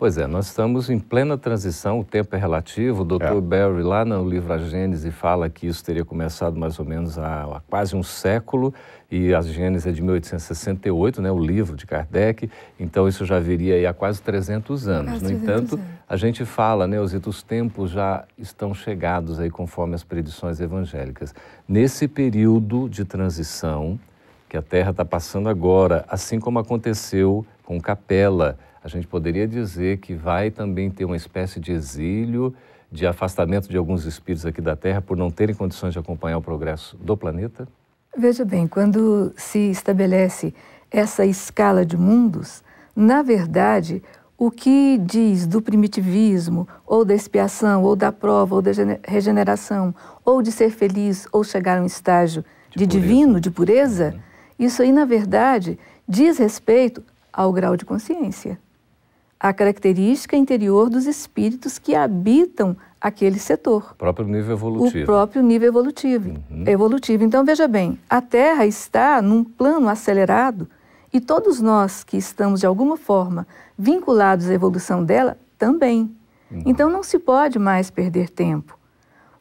Pois 0.00 0.16
é, 0.16 0.26
nós 0.26 0.46
estamos 0.46 0.88
em 0.88 0.98
plena 0.98 1.36
transição, 1.36 2.00
o 2.00 2.04
tempo 2.04 2.34
é 2.34 2.38
relativo. 2.38 3.02
O 3.02 3.04
Dr. 3.04 3.22
É. 3.22 3.40
Barry, 3.42 3.82
lá 3.82 4.02
no 4.02 4.26
livro 4.26 4.50
A 4.50 4.56
Gênese, 4.56 5.10
fala 5.10 5.50
que 5.50 5.66
isso 5.66 5.84
teria 5.84 6.06
começado 6.06 6.58
mais 6.58 6.78
ou 6.78 6.86
menos 6.86 7.18
há, 7.18 7.42
há 7.42 7.60
quase 7.68 7.94
um 7.94 8.02
século, 8.02 8.72
e 9.10 9.34
a 9.34 9.42
Gênese 9.42 9.90
é 9.90 9.92
de 9.92 10.00
1868, 10.00 11.20
né, 11.20 11.30
o 11.30 11.38
livro 11.38 11.76
de 11.76 11.84
Kardec, 11.84 12.50
então 12.78 13.06
isso 13.06 13.26
já 13.26 13.38
viria 13.38 13.74
aí 13.74 13.86
há 13.86 13.92
quase 13.92 14.22
300 14.22 14.88
anos. 14.88 15.10
Quase 15.10 15.34
no 15.34 15.38
300 15.38 15.42
entanto, 15.42 15.74
anos. 15.74 15.86
a 16.08 16.16
gente 16.16 16.46
fala, 16.46 16.86
né, 16.86 16.98
Osito, 16.98 17.28
os 17.28 17.42
tempos 17.42 17.90
já 17.90 18.24
estão 18.38 18.72
chegados 18.72 19.38
aí 19.38 19.50
conforme 19.50 19.94
as 19.94 20.02
predições 20.02 20.60
evangélicas. 20.60 21.34
Nesse 21.68 22.08
período 22.08 22.88
de 22.88 23.04
transição 23.04 24.00
que 24.48 24.56
a 24.56 24.62
Terra 24.62 24.92
está 24.92 25.04
passando 25.04 25.50
agora, 25.50 26.06
assim 26.08 26.40
como 26.40 26.58
aconteceu 26.58 27.44
com 27.66 27.78
Capela, 27.78 28.56
a 28.82 28.88
gente 28.88 29.06
poderia 29.06 29.46
dizer 29.46 29.98
que 29.98 30.14
vai 30.14 30.50
também 30.50 30.90
ter 30.90 31.04
uma 31.04 31.16
espécie 31.16 31.60
de 31.60 31.72
exílio, 31.72 32.54
de 32.90 33.06
afastamento 33.06 33.68
de 33.68 33.76
alguns 33.76 34.04
espíritos 34.04 34.46
aqui 34.46 34.60
da 34.60 34.74
Terra 34.74 35.02
por 35.02 35.16
não 35.16 35.30
terem 35.30 35.54
condições 35.54 35.92
de 35.92 35.98
acompanhar 35.98 36.38
o 36.38 36.42
progresso 36.42 36.96
do 36.96 37.16
planeta? 37.16 37.68
Veja 38.16 38.44
bem, 38.44 38.66
quando 38.66 39.32
se 39.36 39.70
estabelece 39.70 40.54
essa 40.90 41.24
escala 41.24 41.84
de 41.84 41.96
mundos, 41.96 42.64
na 42.96 43.22
verdade, 43.22 44.02
o 44.36 44.50
que 44.50 44.98
diz 44.98 45.46
do 45.46 45.62
primitivismo, 45.62 46.66
ou 46.84 47.04
da 47.04 47.14
expiação, 47.14 47.84
ou 47.84 47.94
da 47.94 48.10
prova, 48.10 48.56
ou 48.56 48.62
da 48.62 48.72
regeneração, 49.06 49.94
ou 50.24 50.42
de 50.42 50.50
ser 50.50 50.70
feliz, 50.70 51.28
ou 51.30 51.44
chegar 51.44 51.78
a 51.78 51.82
um 51.82 51.86
estágio 51.86 52.44
de, 52.70 52.78
de 52.78 52.86
divino, 52.86 53.38
de 53.38 53.50
pureza, 53.50 54.14
uhum. 54.14 54.20
isso 54.58 54.82
aí, 54.82 54.90
na 54.90 55.04
verdade, 55.04 55.78
diz 56.08 56.38
respeito 56.38 57.02
ao 57.32 57.52
grau 57.52 57.76
de 57.76 57.84
consciência 57.84 58.58
a 59.40 59.54
característica 59.54 60.36
interior 60.36 60.90
dos 60.90 61.06
espíritos 61.06 61.78
que 61.78 61.94
habitam 61.94 62.76
aquele 63.00 63.38
setor. 63.38 63.92
O 63.92 63.94
próprio 63.94 64.26
nível 64.26 64.52
evolutivo. 64.52 65.02
O 65.02 65.06
próprio 65.06 65.42
nível 65.42 65.68
evolutivo. 65.68 66.30
Uhum. 66.50 66.64
evolutivo. 66.66 67.24
Então, 67.24 67.42
veja 67.42 67.66
bem, 67.66 67.98
a 68.08 68.20
Terra 68.20 68.66
está 68.66 69.22
num 69.22 69.42
plano 69.42 69.88
acelerado 69.88 70.68
e 71.10 71.18
todos 71.18 71.58
nós 71.58 72.04
que 72.04 72.18
estamos, 72.18 72.60
de 72.60 72.66
alguma 72.66 72.98
forma, 72.98 73.46
vinculados 73.78 74.50
à 74.50 74.52
evolução 74.52 75.02
dela, 75.02 75.38
também. 75.56 76.14
Uhum. 76.50 76.62
Então, 76.66 76.90
não 76.90 77.02
se 77.02 77.18
pode 77.18 77.58
mais 77.58 77.90
perder 77.90 78.28
tempo. 78.28 78.78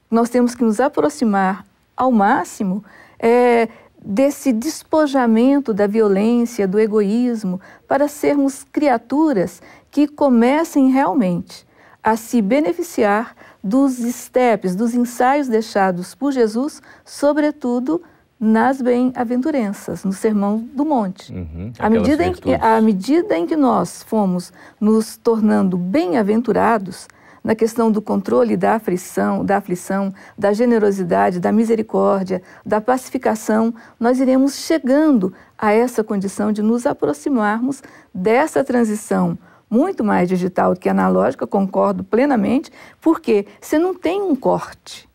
Nós 0.10 0.30
temos 0.30 0.56
que 0.56 0.64
nos 0.64 0.80
aproximar 0.80 1.66
ao 1.96 2.10
máximo 2.10 2.84
é, 3.20 3.68
desse 4.04 4.54
despojamento 4.54 5.74
da 5.74 5.88
violência, 5.88 6.68
do 6.68 6.80
egoísmo, 6.80 7.60
para 7.88 8.08
sermos 8.08 8.64
criaturas 8.64 9.62
que 9.92 10.08
comecem 10.08 10.90
realmente 10.90 11.68
a 12.04 12.16
se 12.16 12.42
beneficiar 12.42 13.36
dos 13.64 13.98
steps, 13.98 14.76
dos 14.76 14.94
ensaios 14.94 15.48
deixados 15.48 16.16
por 16.16 16.32
Jesus, 16.32 16.82
sobretudo 17.04 18.02
nas 18.40 18.82
bem-aventuranças, 18.82 20.06
no 20.06 20.14
Sermão 20.14 20.60
do 20.74 20.86
Monte. 20.86 21.34
Uhum, 21.34 21.74
à, 21.78 21.90
medida 21.90 22.26
em 22.26 22.32
que, 22.32 22.54
à 22.54 22.80
medida 22.80 23.38
em 23.38 23.46
que 23.46 23.58
nós 23.58 24.02
fomos 24.04 24.54
nos 24.80 25.18
tornando 25.18 25.78
bem-aventurados, 25.78 27.06
na 27.50 27.56
questão 27.56 27.92
do 27.92 28.00
controle 28.00 28.56
da 28.56 28.76
aflição, 28.76 29.44
da 29.44 29.58
aflição, 29.58 30.14
da 30.38 30.54
generosidade, 30.54 31.40
da 31.40 31.52
misericórdia, 31.52 32.44
da 32.64 32.80
pacificação, 32.80 33.74
nós 34.00 34.20
iremos 34.20 34.54
chegando 34.54 35.34
a 35.58 35.72
essa 35.74 36.04
condição 36.04 36.52
de 36.52 36.62
nos 36.62 36.86
aproximarmos 36.86 37.82
dessa 38.14 38.64
transição 38.64 39.36
muito 39.68 40.04
mais 40.04 40.30
digital 40.30 40.76
do 40.76 40.80
que 40.80 40.90
analógica, 40.90 41.48
concordo 41.48 42.04
plenamente, 42.04 42.72
porque 43.02 43.48
você 43.60 43.80
não 43.80 43.96
tem 43.96 44.22
um 44.22 44.36
corte. 44.36 45.10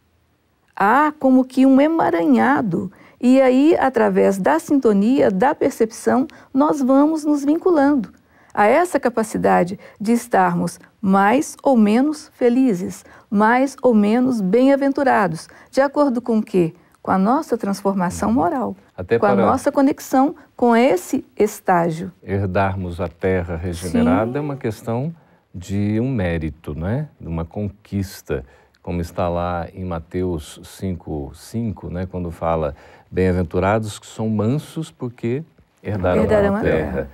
Há 0.74 1.12
como 1.20 1.44
que 1.44 1.64
um 1.64 1.80
emaranhado. 1.80 2.90
E 3.20 3.40
aí, 3.40 3.76
através 3.78 4.38
da 4.38 4.58
sintonia, 4.58 5.30
da 5.30 5.54
percepção, 5.54 6.26
nós 6.52 6.80
vamos 6.80 7.24
nos 7.24 7.44
vinculando 7.44 8.12
a 8.54 8.66
essa 8.66 9.00
capacidade 9.00 9.78
de 10.00 10.12
estarmos 10.12 10.78
mais 11.04 11.54
ou 11.62 11.76
menos 11.76 12.30
felizes, 12.32 13.04
mais 13.30 13.76
ou 13.82 13.92
menos 13.92 14.40
bem-aventurados, 14.40 15.50
de 15.70 15.82
acordo 15.82 16.22
com 16.22 16.38
o 16.38 16.42
quê? 16.42 16.72
Com 17.02 17.10
a 17.10 17.18
nossa 17.18 17.58
transformação 17.58 18.30
uhum. 18.30 18.34
moral, 18.36 18.76
Até 18.96 19.18
com 19.18 19.26
a 19.26 19.34
nossa 19.34 19.70
conexão 19.70 20.34
com 20.56 20.74
esse 20.74 21.22
estágio. 21.36 22.10
Herdarmos 22.22 23.02
a 23.02 23.08
terra 23.08 23.54
regenerada 23.54 24.32
Sim. 24.32 24.38
é 24.38 24.40
uma 24.40 24.56
questão 24.56 25.14
de 25.54 26.00
um 26.00 26.10
mérito, 26.10 26.74
né? 26.74 27.10
de 27.20 27.28
uma 27.28 27.44
conquista, 27.44 28.42
como 28.82 29.02
está 29.02 29.28
lá 29.28 29.68
em 29.74 29.84
Mateus 29.84 30.58
5, 30.64 31.34
né? 31.90 32.06
quando 32.06 32.30
fala 32.30 32.74
bem-aventurados 33.10 33.98
que 33.98 34.06
são 34.06 34.30
mansos 34.30 34.90
porque 34.90 35.42
herdarão, 35.82 36.22
herdarão 36.22 36.56
a, 36.56 36.60
terra. 36.62 36.88
a 36.88 36.92
terra 36.92 37.10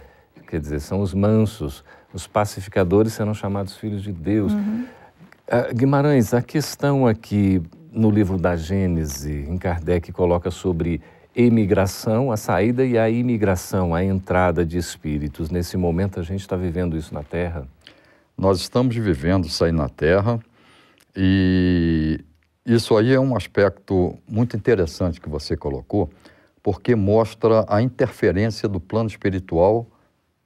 quer 0.51 0.61
dizer, 0.61 0.81
são 0.81 1.01
os 1.01 1.15
mansos, 1.15 1.85
os 2.13 2.27
pacificadores 2.27 3.13
serão 3.13 3.35
chamados 3.35 3.77
filhos 3.77 4.03
de 4.03 4.13
Deus. 4.13 4.53
Uhum. 4.53 4.87
Uh, 5.49 5.75
Guimarães, 5.75 6.33
a 6.33 6.43
questão 6.43 7.07
aqui 7.07 7.63
no 7.93 8.11
livro 8.11 8.39
da 8.39 8.57
Gênese, 8.57 9.47
em 9.49 9.59
Kardec 9.59 10.13
coloca 10.13 10.51
sobre 10.51 11.01
emigração, 11.35 12.31
a 12.31 12.37
saída 12.37 12.85
e 12.85 12.99
a 12.99 13.09
imigração, 13.09 13.95
a 13.95 14.05
entrada 14.05 14.65
de 14.65 14.79
espíritos. 14.79 15.51
Nesse 15.51 15.77
momento 15.77 16.21
a 16.21 16.23
gente 16.23 16.41
está 16.41 16.57
vivendo 16.57 16.97
isso 16.97 17.13
na 17.15 17.23
Terra? 17.23 17.67
Nós 18.37 18.61
estamos 18.61 18.95
vivendo 18.97 19.47
isso 19.47 19.65
aí 19.65 19.73
na 19.73 19.89
Terra 19.89 20.41
e, 21.17 22.21
isso 22.65 22.97
aí 22.97 23.13
é 23.13 23.19
um 23.19 23.35
aspecto 23.35 24.17
muito 24.29 24.57
interessante 24.57 25.21
que 25.21 25.29
você 25.29 25.57
colocou, 25.57 26.11
porque 26.63 26.95
mostra 26.95 27.65
a 27.67 27.83
interferência 27.83 28.69
do 28.69 28.79
plano 28.79 29.09
espiritual 29.09 29.87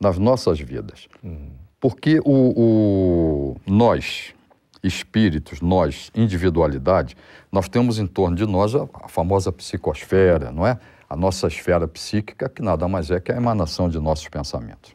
nas 0.04 0.18
nossas 0.18 0.60
vidas. 0.60 1.08
Uhum. 1.22 1.50
Porque 1.80 2.20
o, 2.24 2.52
o, 2.56 3.56
nós, 3.66 4.34
espíritos, 4.82 5.62
nós, 5.62 6.10
individualidade, 6.14 7.16
nós 7.50 7.68
temos 7.68 7.98
em 7.98 8.06
torno 8.06 8.36
de 8.36 8.46
nós 8.46 8.74
a, 8.74 8.86
a 9.02 9.08
famosa 9.08 9.50
psicosfera, 9.50 10.52
não 10.52 10.66
é? 10.66 10.78
A 11.08 11.16
nossa 11.16 11.46
esfera 11.46 11.88
psíquica, 11.88 12.48
que 12.48 12.62
nada 12.62 12.86
mais 12.86 13.10
é 13.10 13.18
que 13.18 13.32
a 13.32 13.36
emanação 13.36 13.88
de 13.88 13.98
nossos 13.98 14.28
pensamentos. 14.28 14.92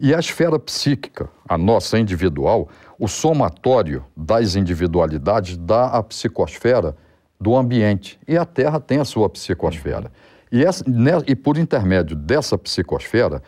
E 0.00 0.14
a 0.14 0.18
esfera 0.18 0.58
psíquica, 0.58 1.28
a 1.46 1.58
nossa 1.58 1.98
individual, 1.98 2.68
o 2.98 3.08
somatório 3.08 4.04
das 4.16 4.54
individualidades 4.54 5.56
dá 5.56 5.86
a 5.86 6.02
psicosfera 6.02 6.96
do 7.40 7.56
ambiente. 7.56 8.18
E 8.26 8.36
a 8.36 8.44
Terra 8.44 8.80
tem 8.80 8.98
a 8.98 9.04
sua 9.04 9.28
psicosfera. 9.28 10.10
E, 10.50 10.64
essa, 10.64 10.84
né, 10.88 11.12
e 11.26 11.34
por 11.34 11.58
intermédio 11.58 12.16
dessa 12.16 12.56
psicosfera 12.56 13.42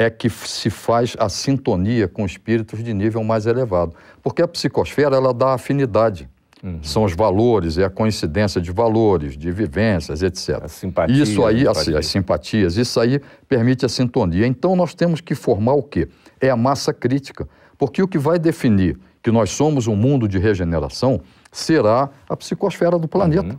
é 0.00 0.08
que 0.08 0.30
se 0.30 0.70
faz 0.70 1.14
a 1.18 1.28
sintonia 1.28 2.08
com 2.08 2.24
espíritos 2.24 2.82
de 2.82 2.94
nível 2.94 3.22
mais 3.22 3.44
elevado. 3.44 3.94
Porque 4.22 4.40
a 4.40 4.48
psicosfera 4.48 5.14
ela 5.14 5.34
dá 5.34 5.52
afinidade. 5.52 6.26
Uhum. 6.64 6.82
São 6.82 7.04
os 7.04 7.14
valores, 7.14 7.76
é 7.76 7.84
a 7.84 7.90
coincidência 7.90 8.62
de 8.62 8.72
valores, 8.72 9.36
de 9.36 9.50
vivências, 9.52 10.22
etc. 10.22 10.62
As 10.62 10.72
simpatias. 10.72 11.28
Isso 11.28 11.44
aí, 11.44 11.68
assim, 11.68 11.94
as 11.94 12.06
simpatias, 12.06 12.78
isso 12.78 12.98
aí 12.98 13.20
permite 13.46 13.84
a 13.84 13.90
sintonia. 13.90 14.46
Então 14.46 14.74
nós 14.74 14.94
temos 14.94 15.20
que 15.20 15.34
formar 15.34 15.74
o 15.74 15.82
quê? 15.82 16.08
É 16.40 16.48
a 16.48 16.56
massa 16.56 16.94
crítica. 16.94 17.46
Porque 17.76 18.02
o 18.02 18.08
que 18.08 18.18
vai 18.18 18.38
definir 18.38 18.98
que 19.22 19.30
nós 19.30 19.50
somos 19.50 19.86
um 19.86 19.94
mundo 19.94 20.26
de 20.26 20.38
regeneração 20.38 21.20
será 21.52 22.08
a 22.26 22.34
psicosfera 22.34 22.98
do 22.98 23.06
planeta. 23.06 23.52
Uhum. 23.52 23.58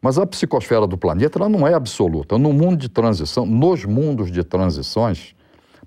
Mas 0.00 0.18
a 0.18 0.26
psicosfera 0.26 0.86
do 0.86 0.96
planeta 0.96 1.38
ela 1.38 1.48
não 1.48 1.68
é 1.68 1.74
absoluta. 1.74 2.38
No 2.38 2.54
mundo 2.54 2.78
de 2.78 2.88
transição, 2.88 3.44
nos 3.44 3.84
mundos 3.84 4.32
de 4.32 4.42
transições, 4.42 5.34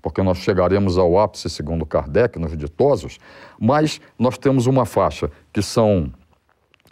porque 0.06 0.22
nós 0.22 0.38
chegaremos 0.38 0.98
ao 0.98 1.18
ápice, 1.18 1.50
segundo 1.50 1.84
Kardec, 1.84 2.38
nos 2.38 2.56
ditosos, 2.56 3.18
mas 3.58 4.00
nós 4.16 4.38
temos 4.38 4.68
uma 4.68 4.86
faixa 4.86 5.28
que 5.52 5.60
são 5.60 6.12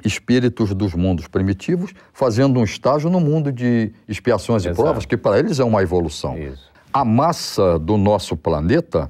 espíritos 0.05 0.75
dos 0.75 0.95
mundos 0.95 1.29
primitivos 1.29 1.93
fazendo 2.13 2.59
um 2.59 2.65
estágio 2.65 3.09
no 3.09 3.21
mundo 3.21 3.53
de 3.53 3.93
expiações 4.09 4.65
Exato. 4.65 4.81
e 4.81 4.83
provas, 4.83 5.07
que 5.07 5.17
para 5.17 5.39
eles 5.39 5.61
é 5.61 5.65
uma 5.65 5.81
evolução. 5.81 6.37
Isso. 6.37 6.69
A 6.93 7.05
massa 7.05 7.79
do 7.79 7.97
nosso 7.97 8.37
planeta 8.37 9.09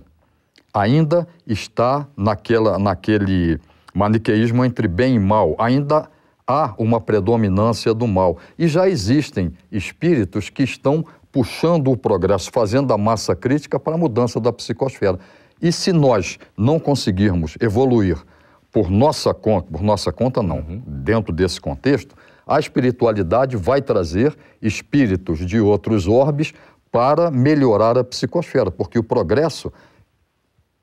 ainda 0.74 1.26
está 1.46 2.06
naquela, 2.14 2.78
naquele 2.78 3.58
maniqueísmo 3.94 4.66
entre 4.66 4.86
bem 4.86 5.14
e 5.14 5.18
mal, 5.18 5.56
ainda 5.58 6.10
há 6.46 6.74
uma 6.76 7.00
predominância 7.00 7.94
do 7.94 8.06
mal. 8.06 8.36
E 8.58 8.68
já 8.68 8.86
existem 8.86 9.54
espíritos 9.72 10.50
que 10.50 10.62
estão 10.62 11.06
puxando 11.34 11.90
o 11.90 11.96
progresso, 11.96 12.48
fazendo 12.52 12.94
a 12.94 12.96
massa 12.96 13.34
crítica 13.34 13.80
para 13.80 13.96
a 13.96 13.98
mudança 13.98 14.38
da 14.38 14.52
psicosfera. 14.52 15.18
E 15.60 15.72
se 15.72 15.92
nós 15.92 16.38
não 16.56 16.78
conseguirmos 16.78 17.56
evoluir 17.60 18.16
por 18.70 18.88
nossa 18.88 19.34
conta, 19.34 19.66
por 19.68 19.82
nossa 19.82 20.12
conta 20.12 20.40
não, 20.44 20.58
uhum. 20.58 20.80
dentro 20.86 21.32
desse 21.32 21.60
contexto, 21.60 22.14
a 22.46 22.60
espiritualidade 22.60 23.56
vai 23.56 23.82
trazer 23.82 24.36
espíritos 24.62 25.44
de 25.44 25.58
outros 25.60 26.06
orbes 26.06 26.54
para 26.92 27.32
melhorar 27.32 27.98
a 27.98 28.04
psicosfera, 28.04 28.70
porque 28.70 28.96
o 28.96 29.02
progresso 29.02 29.72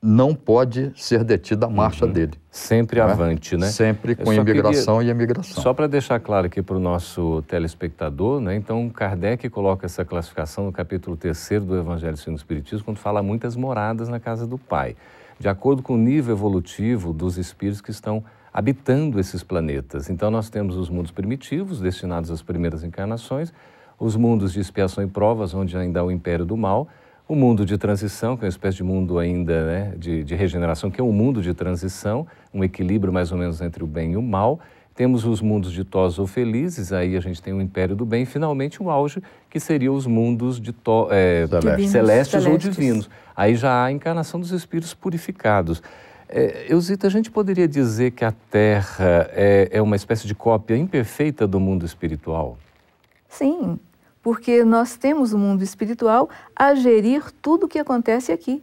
não 0.02 0.34
pode 0.34 0.92
ser 0.96 1.22
detida 1.22 1.66
a 1.66 1.70
marcha 1.70 2.06
uhum. 2.06 2.12
dele. 2.12 2.32
Sempre 2.50 2.98
né? 2.98 3.04
avante, 3.04 3.56
né? 3.56 3.68
Sempre 3.68 4.16
com 4.16 4.32
imigração 4.32 4.96
queria, 4.96 5.12
e 5.12 5.14
emigração. 5.14 5.62
Só 5.62 5.72
para 5.72 5.86
deixar 5.86 6.18
claro 6.18 6.48
aqui 6.48 6.60
para 6.60 6.76
o 6.76 6.80
nosso 6.80 7.42
telespectador, 7.46 8.40
né? 8.40 8.56
então 8.56 8.90
Kardec 8.90 9.48
coloca 9.48 9.86
essa 9.86 10.04
classificação 10.04 10.64
no 10.64 10.72
capítulo 10.72 11.16
3 11.16 11.60
do 11.64 11.78
Evangelho 11.78 12.16
segundo 12.16 12.36
o 12.36 12.40
Espiritismo, 12.40 12.84
quando 12.84 12.98
fala 12.98 13.22
muitas 13.22 13.54
moradas 13.54 14.08
na 14.08 14.18
casa 14.18 14.44
do 14.44 14.58
Pai, 14.58 14.96
de 15.38 15.48
acordo 15.48 15.82
com 15.82 15.94
o 15.94 15.98
nível 15.98 16.34
evolutivo 16.34 17.12
dos 17.12 17.38
espíritos 17.38 17.80
que 17.80 17.92
estão 17.92 18.24
habitando 18.52 19.20
esses 19.20 19.44
planetas. 19.44 20.10
Então 20.10 20.32
nós 20.32 20.50
temos 20.50 20.76
os 20.76 20.90
mundos 20.90 21.12
primitivos, 21.12 21.80
destinados 21.80 22.28
às 22.28 22.42
primeiras 22.42 22.82
encarnações, 22.82 23.52
os 24.00 24.16
mundos 24.16 24.52
de 24.52 24.58
expiação 24.58 25.04
e 25.04 25.06
provas, 25.06 25.54
onde 25.54 25.76
ainda 25.76 26.00
há 26.00 26.04
o 26.04 26.10
império 26.10 26.44
do 26.44 26.56
mal, 26.56 26.88
o 27.28 27.34
mundo 27.34 27.64
de 27.64 27.78
transição, 27.78 28.36
que 28.36 28.44
é 28.44 28.46
uma 28.46 28.50
espécie 28.50 28.76
de 28.76 28.82
mundo 28.82 29.18
ainda 29.18 29.66
né, 29.66 29.94
de, 29.96 30.24
de 30.24 30.34
regeneração, 30.34 30.90
que 30.90 31.00
é 31.00 31.04
um 31.04 31.12
mundo 31.12 31.40
de 31.40 31.54
transição, 31.54 32.26
um 32.52 32.62
equilíbrio 32.62 33.12
mais 33.12 33.32
ou 33.32 33.38
menos 33.38 33.60
entre 33.60 33.82
o 33.82 33.86
bem 33.86 34.12
e 34.12 34.16
o 34.16 34.22
mal. 34.22 34.60
Temos 34.94 35.24
os 35.24 35.40
mundos 35.40 35.72
ditosos 35.72 36.18
ou 36.18 36.26
felizes, 36.26 36.92
aí 36.92 37.16
a 37.16 37.20
gente 37.20 37.40
tem 37.40 37.54
o 37.54 37.62
império 37.62 37.96
do 37.96 38.04
bem, 38.04 38.24
e 38.24 38.26
finalmente 38.26 38.82
o 38.82 38.90
auge, 38.90 39.22
que 39.48 39.58
seria 39.58 39.90
os 39.90 40.06
mundos 40.06 40.60
de 40.60 40.70
to, 40.70 41.08
é, 41.10 41.46
celestes. 41.48 41.90
celestes 41.90 42.46
ou 42.46 42.58
divinos. 42.58 43.08
Aí 43.34 43.56
já 43.56 43.72
há 43.72 43.84
a 43.86 43.92
encarnação 43.92 44.38
dos 44.38 44.50
espíritos 44.50 44.92
purificados. 44.92 45.82
É, 46.28 46.66
Eusita, 46.68 47.06
a 47.06 47.10
gente 47.10 47.30
poderia 47.30 47.66
dizer 47.66 48.10
que 48.10 48.24
a 48.24 48.32
Terra 48.50 49.30
é, 49.32 49.68
é 49.72 49.80
uma 49.80 49.96
espécie 49.96 50.26
de 50.26 50.34
cópia 50.34 50.76
imperfeita 50.76 51.46
do 51.46 51.58
mundo 51.58 51.86
espiritual? 51.86 52.58
Sim, 53.28 53.78
porque 54.22 54.64
nós 54.64 54.96
temos 54.96 55.32
o 55.32 55.38
mundo 55.38 55.62
espiritual 55.62 56.30
a 56.54 56.74
gerir 56.74 57.24
tudo 57.42 57.66
o 57.66 57.68
que 57.68 57.78
acontece 57.78 58.30
aqui. 58.30 58.62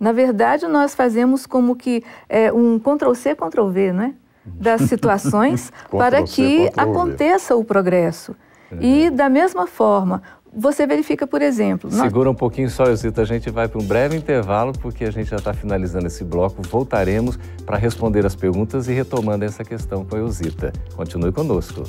Na 0.00 0.12
verdade, 0.12 0.66
nós 0.66 0.94
fazemos 0.94 1.44
como 1.46 1.76
que 1.76 2.02
é, 2.28 2.52
um 2.52 2.78
Ctrl-C, 2.78 3.34
Ctrl-V, 3.34 3.92
não 3.92 4.04
é? 4.04 4.14
Das 4.44 4.82
situações 4.88 5.72
para 5.90 6.22
que 6.22 6.70
aconteça 6.76 7.54
o 7.56 7.64
progresso. 7.64 8.34
Uhum. 8.70 8.78
E, 8.80 9.10
da 9.10 9.28
mesma 9.28 9.66
forma, 9.66 10.22
você 10.54 10.86
verifica, 10.86 11.26
por 11.26 11.42
exemplo... 11.42 11.90
Segura 11.90 12.26
nós... 12.26 12.34
um 12.34 12.38
pouquinho 12.38 12.70
só, 12.70 12.94
Zita, 12.94 13.22
a 13.22 13.24
gente 13.24 13.50
vai 13.50 13.68
para 13.68 13.80
um 13.80 13.84
breve 13.84 14.16
intervalo, 14.16 14.72
porque 14.72 15.04
a 15.04 15.10
gente 15.10 15.30
já 15.30 15.36
está 15.36 15.52
finalizando 15.52 16.06
esse 16.06 16.24
bloco. 16.24 16.62
Voltaremos 16.62 17.38
para 17.66 17.76
responder 17.76 18.24
as 18.24 18.34
perguntas 18.34 18.88
e 18.88 18.92
retomando 18.92 19.44
essa 19.44 19.64
questão 19.64 20.04
com 20.04 20.16
a 20.16 20.18
Eusita. 20.18 20.72
Continue 20.94 21.32
conosco. 21.32 21.82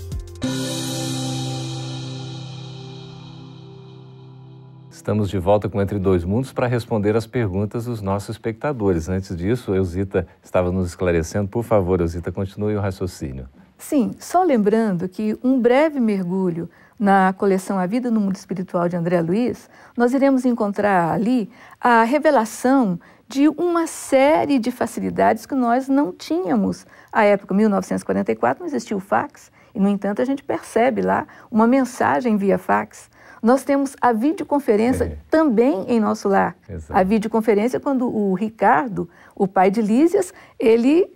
Estamos 5.10 5.32
de 5.32 5.39
volta 5.39 5.67
com 5.67 5.82
Entre 5.82 5.98
Dois 5.98 6.24
Mundos 6.24 6.54
para 6.54 6.67
responder 6.67 7.15
as 7.15 7.26
perguntas 7.26 7.86
dos 7.86 8.00
nossos 8.00 8.30
espectadores. 8.30 9.10
Antes 9.10 9.36
disso, 9.36 9.74
Eusita 9.74 10.28
estava 10.43 10.72
nos 10.72 10.89
esclarecendo. 10.89 11.48
Por 11.48 11.63
favor, 11.63 12.00
Eusita, 12.00 12.32
continue 12.32 12.76
o 12.76 12.80
raciocínio. 12.80 13.50
Sim, 13.76 14.12
só 14.19 14.43
lembrando 14.43 15.10
que 15.10 15.36
um 15.43 15.60
breve 15.60 16.00
mergulho 16.00 16.69
na 17.00 17.34
coleção 17.34 17.80
A 17.80 17.88
Vida 17.88 18.12
no 18.12 18.22
Mundo 18.22 18.36
Espiritual 18.36 18.88
de 18.88 18.98
André 18.98 19.19
Luiz, 19.19 19.67
nós 19.98 20.13
iremos 20.13 20.45
encontrar 20.45 21.12
ali 21.12 21.50
a 21.82 22.04
revelação 22.04 23.00
de 23.28 23.50
uma 23.50 23.88
série 23.88 24.60
de 24.60 24.69
facilidades 24.69 25.48
que 25.48 25.56
nós 25.56 25.89
não 25.89 26.12
tínhamos. 26.12 26.86
À 27.12 27.24
época, 27.24 27.56
1944, 27.56 28.60
não 28.60 28.67
existia 28.67 28.95
o 28.95 29.00
fax, 29.00 29.52
e, 29.74 29.80
no 29.80 29.89
entanto, 29.89 30.22
a 30.22 30.26
gente 30.26 30.43
percebe 30.43 31.02
lá 31.02 31.26
uma 31.50 31.65
mensagem 31.65 32.38
via 32.38 32.60
fax. 32.60 33.10
Nós 33.41 33.63
temos 33.63 33.95
a 34.02 34.12
videoconferência 34.12 35.06
é. 35.06 35.17
também 35.30 35.86
em 35.88 35.99
nosso 35.99 36.28
lar. 36.28 36.56
Exato. 36.67 36.99
A 36.99 37.04
videoconferência 37.04 37.80
quando 37.80 38.08
o 38.08 38.34
Ricardo, 38.34 39.10
o 39.36 39.47
pai 39.47 39.71
de 39.71 39.82
Lísias, 39.82 40.34
ele 40.60 41.12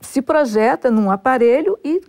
se 0.00 0.22
projeta 0.22 0.90
num 0.90 1.10
aparelho 1.10 1.78
e 1.84 2.00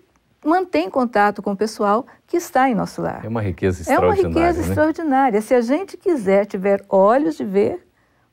mantém 0.46 0.90
contato 0.90 1.42
com 1.42 1.52
o 1.52 1.56
pessoal 1.56 2.06
que 2.28 2.38
está 2.38 2.70
em 2.70 2.76
nosso 2.76 3.02
lar. 3.02 3.24
É 3.24 3.28
uma 3.28 3.42
riqueza 3.42 3.82
extraordinária. 3.82 4.22
É 4.22 4.28
uma 4.28 4.40
riqueza 4.40 4.62
né? 4.62 4.68
extraordinária. 4.68 5.42
Se 5.42 5.54
a 5.54 5.62
gente 5.62 5.98
quiser, 5.98 6.46
tiver 6.46 6.84
olhos 6.90 7.38
de 7.38 7.46
ver, 7.46 7.86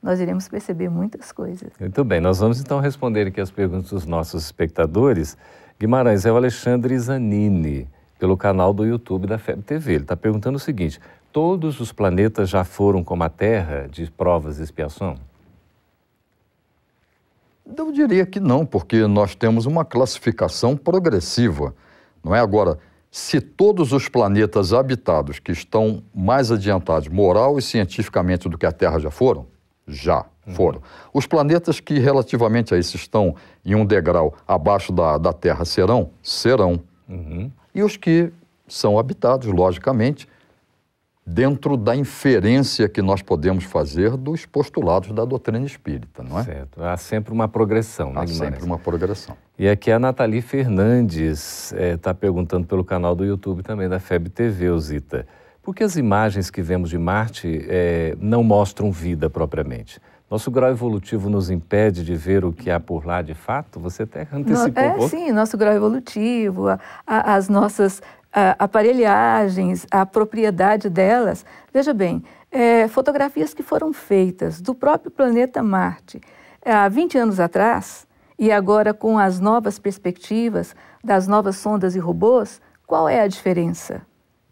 nós 0.03 0.18
iremos 0.18 0.48
perceber 0.48 0.88
muitas 0.88 1.31
coisas. 1.31 1.70
Muito 1.79 2.03
bem, 2.03 2.20
nós 2.20 2.38
vamos 2.38 2.61
então 2.61 2.81
responder 2.81 3.29
aqui 3.29 3.40
as 3.40 3.50
perguntas 3.50 3.90
dos 3.90 4.07
nossos 4.07 4.44
espectadores. 4.44 5.37
Guimarães, 5.79 6.26
é 6.26 6.33
o 6.33 6.37
Alexandre 6.37 6.98
Zanini 6.98 7.88
pelo 8.20 8.37
canal 8.37 8.74
do 8.74 8.85
YouTube 8.85 9.26
da 9.26 9.38
FEB 9.38 9.62
TV. 9.62 9.94
Ele 9.94 10.04
está 10.04 10.14
perguntando 10.14 10.56
o 10.56 10.61
seguinte: 10.61 11.00
todos 11.33 11.80
os 11.80 11.90
planetas 11.90 12.50
já 12.50 12.62
foram 12.62 13.02
como 13.02 13.24
a 13.24 13.30
Terra 13.30 13.88
de 13.90 14.09
provas 14.11 14.61
e 14.61 14.62
expiação? 14.62 15.16
Eu 17.76 17.90
diria 17.90 18.26
que 18.26 18.38
não, 18.38 18.66
porque 18.66 19.06
nós 19.06 19.35
temos 19.35 19.64
uma 19.64 19.85
classificação 19.85 20.76
progressiva. 20.76 21.74
Não 22.22 22.35
é 22.35 22.40
agora, 22.40 22.78
se 23.11 23.40
todos 23.40 23.92
os 23.92 24.09
planetas 24.09 24.72
habitados 24.72 25.38
que 25.38 25.52
estão 25.52 26.02
mais 26.14 26.52
adiantados 26.52 27.09
moral 27.09 27.59
e 27.59 27.62
cientificamente 27.62 28.48
do 28.48 28.59
que 28.59 28.66
a 28.66 28.72
Terra 28.72 28.98
já 28.98 29.11
foram, 29.11 29.46
já 29.87 30.26
uhum. 30.46 30.54
foram. 30.54 30.83
Os 31.14 31.26
planetas 31.26 31.80
que 31.80 31.98
relativamente 31.98 32.74
a 32.74 32.78
isso 32.78 32.96
estão 32.96 33.37
em 33.64 33.74
um 33.74 33.87
degrau 33.87 34.35
abaixo 34.46 34.92
da, 34.92 35.16
da 35.16 35.33
Terra 35.33 35.64
serão? 35.64 36.11
Serão. 36.22 36.80
Uhum 37.09 37.50
e 37.74 37.83
os 37.83 37.96
que 37.96 38.33
são 38.66 38.98
habitados, 38.98 39.46
logicamente, 39.48 40.28
dentro 41.24 41.76
da 41.76 41.94
inferência 41.94 42.88
que 42.88 43.00
nós 43.00 43.22
podemos 43.22 43.64
fazer 43.64 44.16
dos 44.16 44.46
postulados 44.46 45.12
da 45.12 45.24
doutrina 45.24 45.64
espírita, 45.64 46.22
não 46.22 46.38
é? 46.38 46.44
Certo. 46.44 46.83
Há 46.83 46.96
sempre 46.96 47.33
uma 47.33 47.46
progressão, 47.46 48.12
né, 48.12 48.22
Há 48.22 48.26
sempre 48.26 48.64
uma 48.64 48.78
progressão. 48.78 49.37
E 49.59 49.68
aqui 49.68 49.92
a 49.92 49.98
Nathalie 49.98 50.42
Fernandes 50.42 51.72
está 51.72 52.11
eh, 52.11 52.14
perguntando 52.14 52.66
pelo 52.66 52.85
canal 52.85 53.14
do 53.14 53.24
YouTube 53.24 53.62
também 53.62 53.88
da 53.88 54.00
FEB 54.00 54.28
TV, 54.28 54.70
Osita. 54.70 55.26
Por 55.62 55.74
que 55.74 55.85
as 55.85 55.96
imagens 55.96 56.50
que 56.50 56.62
vemos 56.62 56.90
de 56.90 56.98
Marte 56.98 57.66
eh, 57.68 58.16
não 58.18 58.42
mostram 58.42 58.90
vida 58.90 59.28
propriamente? 59.28 60.00
Nosso 60.31 60.49
grau 60.49 60.71
evolutivo 60.71 61.29
nos 61.29 61.51
impede 61.51 62.05
de 62.05 62.14
ver 62.14 62.45
o 62.45 62.53
que 62.53 62.71
há 62.71 62.79
por 62.79 63.05
lá 63.05 63.21
de 63.21 63.35
fato? 63.35 63.81
Você 63.81 64.05
até 64.05 64.29
antecipou. 64.33 65.05
É, 65.05 65.09
sim, 65.09 65.33
nosso 65.33 65.59
grau 65.59 65.75
evolutivo, 65.75 66.69
a, 66.69 66.79
a, 67.05 67.35
as 67.35 67.49
nossas 67.49 68.01
a, 68.33 68.55
aparelhagens, 68.57 69.87
a 69.90 70.07
propriedade 70.07 70.88
delas. 70.88 71.45
Veja 71.75 71.93
bem, 71.93 72.23
é, 72.49 72.87
fotografias 72.87 73.53
que 73.53 73.62
foram 73.64 73.93
feitas 73.93 74.61
do 74.61 74.73
próprio 74.73 75.11
planeta 75.11 75.64
Marte 75.64 76.21
é, 76.62 76.73
há 76.73 76.88
20 76.88 77.19
anos 77.19 77.40
atrás, 77.40 78.07
e 78.38 78.53
agora 78.53 78.95
com 78.95 79.19
as 79.19 79.40
novas 79.40 79.79
perspectivas 79.79 80.75
das 81.03 81.27
novas 81.27 81.57
sondas 81.57 81.97
e 81.97 81.99
robôs, 81.99 82.61
qual 82.87 83.09
é 83.09 83.21
a 83.21 83.27
diferença? 83.27 84.03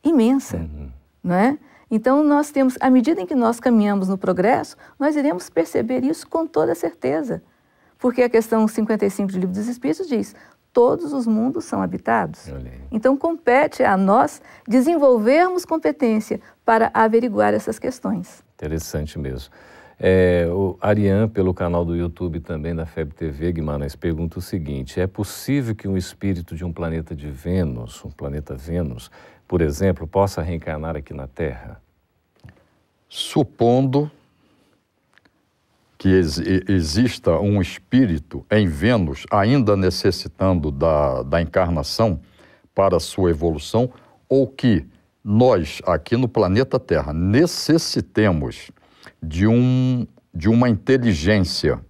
Imensa, 0.05 0.57
uhum. 0.57 0.91
não 1.23 1.35
é? 1.35 1.59
Então, 1.90 2.22
nós 2.22 2.51
temos, 2.51 2.77
à 2.81 2.90
medida 2.90 3.20
em 3.20 3.27
que 3.27 3.35
nós 3.35 3.59
caminhamos 3.59 4.09
no 4.09 4.18
progresso, 4.18 4.77
nós 4.98 5.16
iremos 5.16 5.48
perceber 5.48 6.05
isso 6.05 6.29
com 6.29 6.46
toda 6.46 6.74
certeza. 6.74 7.42
Porque 7.98 8.22
a 8.22 8.29
questão 8.29 8.68
55 8.68 9.33
do 9.33 9.38
Livro 9.38 9.55
dos 9.55 9.66
Espíritos 9.66 10.07
diz: 10.07 10.35
todos 10.72 11.12
os 11.12 11.27
mundos 11.27 11.64
são 11.64 11.83
habitados. 11.83 12.48
Então, 12.90 13.16
compete 13.16 13.83
a 13.83 13.96
nós 13.96 14.40
desenvolvermos 14.66 15.64
competência 15.64 16.40
para 16.64 16.90
averiguar 16.94 17.55
essas 17.55 17.79
questões. 17.79 18.44
Interessante 18.55 19.18
mesmo. 19.18 19.53
É, 20.01 20.46
o 20.48 20.79
Ariane, 20.81 21.29
pelo 21.29 21.53
canal 21.53 21.85
do 21.85 21.96
YouTube 21.96 22.38
também 22.38 22.72
da 22.72 22.87
FEB 22.87 23.12
TV, 23.12 23.51
Guimarães, 23.51 23.96
pergunta 23.96 24.38
o 24.38 24.42
seguinte: 24.42 25.01
é 25.01 25.09
possível 25.09 25.74
que 25.74 25.88
um 25.88 25.96
espírito 25.96 26.55
de 26.55 26.64
um 26.64 26.72
planeta 26.72 27.16
de 27.16 27.29
Vênus, 27.29 28.05
um 28.05 28.11
planeta 28.11 28.55
Vênus, 28.55 29.11
por 29.48 29.62
exemplo, 29.62 30.06
possa 30.06 30.42
reencarnar 30.42 30.94
aqui 30.94 31.14
na 31.14 31.26
Terra? 31.26 31.80
Supondo 33.08 34.11
que 35.96 36.11
ex 36.11 36.38
exista 36.68 37.40
um 37.40 37.61
espírito 37.61 38.46
em 38.50 38.68
Vênus 38.68 39.24
ainda 39.30 39.76
necessitando 39.76 40.70
da, 40.70 41.22
da 41.22 41.42
encarnação 41.42 42.20
para 42.74 43.00
sua 43.00 43.30
evolução, 43.30 43.90
ou 44.28 44.46
que 44.46 44.87
nós, 45.24 45.82
aqui 45.84 46.16
no 46.16 46.28
planeta 46.28 46.78
Terra, 46.78 47.12
necessitemos 47.12 48.70
de, 49.20 49.48
um, 49.48 50.06
de 50.32 50.48
uma 50.48 50.68
inteligência 50.68 51.80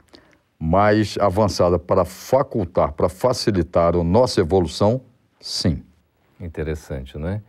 mais 0.58 1.18
avançada 1.18 1.78
para 1.78 2.06
facultar, 2.06 2.92
para 2.92 3.08
facilitar 3.10 3.94
a 3.94 4.02
nossa 4.02 4.40
evolução, 4.40 5.02
sim. 5.38 5.82
Interessante, 6.40 7.18
não 7.18 7.28
é? 7.28 7.42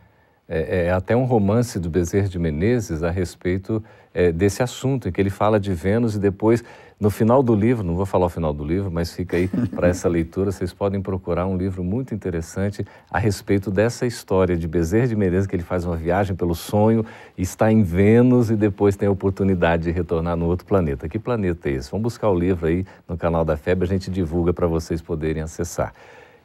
É, 0.52 0.86
é, 0.86 0.90
até 0.90 1.14
um 1.14 1.22
romance 1.22 1.78
do 1.78 1.88
Bezerra 1.88 2.26
de 2.26 2.36
Menezes 2.36 3.04
a 3.04 3.10
respeito 3.10 3.80
é, 4.12 4.32
desse 4.32 4.64
assunto, 4.64 5.08
em 5.08 5.12
que 5.12 5.20
ele 5.20 5.30
fala 5.30 5.60
de 5.60 5.72
Vênus 5.72 6.16
e 6.16 6.18
depois, 6.18 6.64
no 6.98 7.08
final 7.08 7.40
do 7.40 7.54
livro, 7.54 7.84
não 7.84 7.94
vou 7.94 8.04
falar 8.04 8.26
o 8.26 8.28
final 8.28 8.52
do 8.52 8.64
livro, 8.64 8.90
mas 8.90 9.12
fica 9.12 9.36
aí 9.36 9.46
para 9.72 9.86
essa 9.86 10.08
leitura, 10.08 10.50
vocês 10.50 10.72
podem 10.72 11.00
procurar 11.00 11.46
um 11.46 11.56
livro 11.56 11.84
muito 11.84 12.12
interessante 12.12 12.84
a 13.08 13.16
respeito 13.16 13.70
dessa 13.70 14.06
história 14.06 14.56
de 14.56 14.66
Bezerra 14.66 15.06
de 15.06 15.14
Menezes, 15.14 15.46
que 15.46 15.54
ele 15.54 15.62
faz 15.62 15.84
uma 15.84 15.96
viagem 15.96 16.34
pelo 16.34 16.56
sonho, 16.56 17.06
está 17.38 17.70
em 17.70 17.84
Vênus 17.84 18.50
e 18.50 18.56
depois 18.56 18.96
tem 18.96 19.06
a 19.06 19.12
oportunidade 19.12 19.84
de 19.84 19.92
retornar 19.92 20.36
no 20.36 20.46
outro 20.46 20.66
planeta. 20.66 21.08
Que 21.08 21.20
planeta 21.20 21.68
é 21.70 21.74
esse? 21.74 21.88
Vamos 21.92 22.02
buscar 22.02 22.28
o 22.28 22.36
livro 22.36 22.66
aí 22.66 22.84
no 23.08 23.16
canal 23.16 23.44
da 23.44 23.56
FEB, 23.56 23.84
a 23.84 23.86
gente 23.86 24.10
divulga 24.10 24.52
para 24.52 24.66
vocês 24.66 25.00
poderem 25.00 25.44
acessar. 25.44 25.94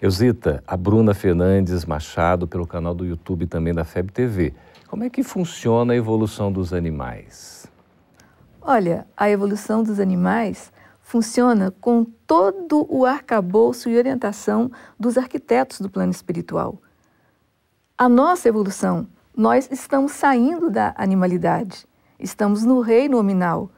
Eusita, 0.02 0.62
a 0.68 0.76
Bruna 0.76 1.14
Fernandes 1.14 1.86
Machado, 1.86 2.48
pelo 2.48 2.68
canal 2.68 2.94
do 2.94 3.06
YouTube 3.06 3.48
também 3.48 3.74
da 3.74 3.86
FEB 3.86 4.12
TV. 4.12 4.54
Como 4.88 5.04
é 5.04 5.10
que 5.10 5.24
funciona 5.24 5.94
a 5.94 5.96
evolução 5.96 6.52
dos 6.52 6.74
animais? 6.74 7.66
Olha, 8.62 9.08
a 9.16 9.30
evolução 9.30 9.84
dos 9.84 10.00
animais 10.00 10.72
funciona 11.02 11.72
com 11.80 12.04
todo 12.04 12.86
o 12.90 13.06
arcabouço 13.06 13.90
e 13.90 13.98
orientação 13.98 14.70
dos 15.00 15.18
arquitetos 15.18 15.80
do 15.80 15.90
plano 15.90 16.12
espiritual. 16.12 16.82
A 17.98 18.10
nossa 18.10 18.50
evolução, 18.50 19.08
nós 19.36 19.70
estamos 19.72 20.12
saindo 20.12 20.70
da 20.70 20.94
animalidade, 20.98 21.88
estamos 22.20 22.64
no 22.64 22.82
reino 22.82 23.18
nominal. 23.18 23.70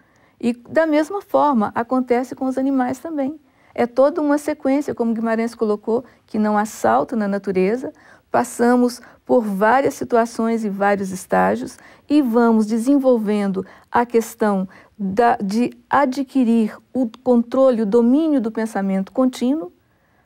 E 0.42 0.54
da 0.54 0.88
mesma 0.88 1.22
forma 1.22 1.72
acontece 1.76 2.34
com 2.34 2.46
os 2.46 2.58
animais 2.58 2.98
também. 2.98 3.40
É 3.78 3.86
toda 3.86 4.20
uma 4.24 4.40
sequência, 4.40 4.96
como 4.96 5.13
Guimarães 5.13 5.54
colocou, 5.54 6.04
que 6.26 6.40
não 6.40 6.58
há 6.58 6.66
salto 6.66 7.16
na 7.16 7.28
natureza, 7.28 7.94
passamos 8.32 9.00
por 9.24 9.44
várias 9.44 9.94
situações 9.94 10.66
e 10.66 10.70
vários 10.70 11.12
estágios 11.12 11.78
e 12.10 12.20
vamos 12.20 12.66
desenvolvendo 12.66 13.63
a 13.92 14.04
questão 14.04 14.68
da, 14.98 15.38
de 15.38 15.78
adquirir 15.88 16.76
o 16.92 17.08
controle, 17.24 17.84
o 17.84 17.86
domínio 17.86 18.42
do 18.42 18.52
pensamento 18.52 19.12
contínuo, 19.12 19.72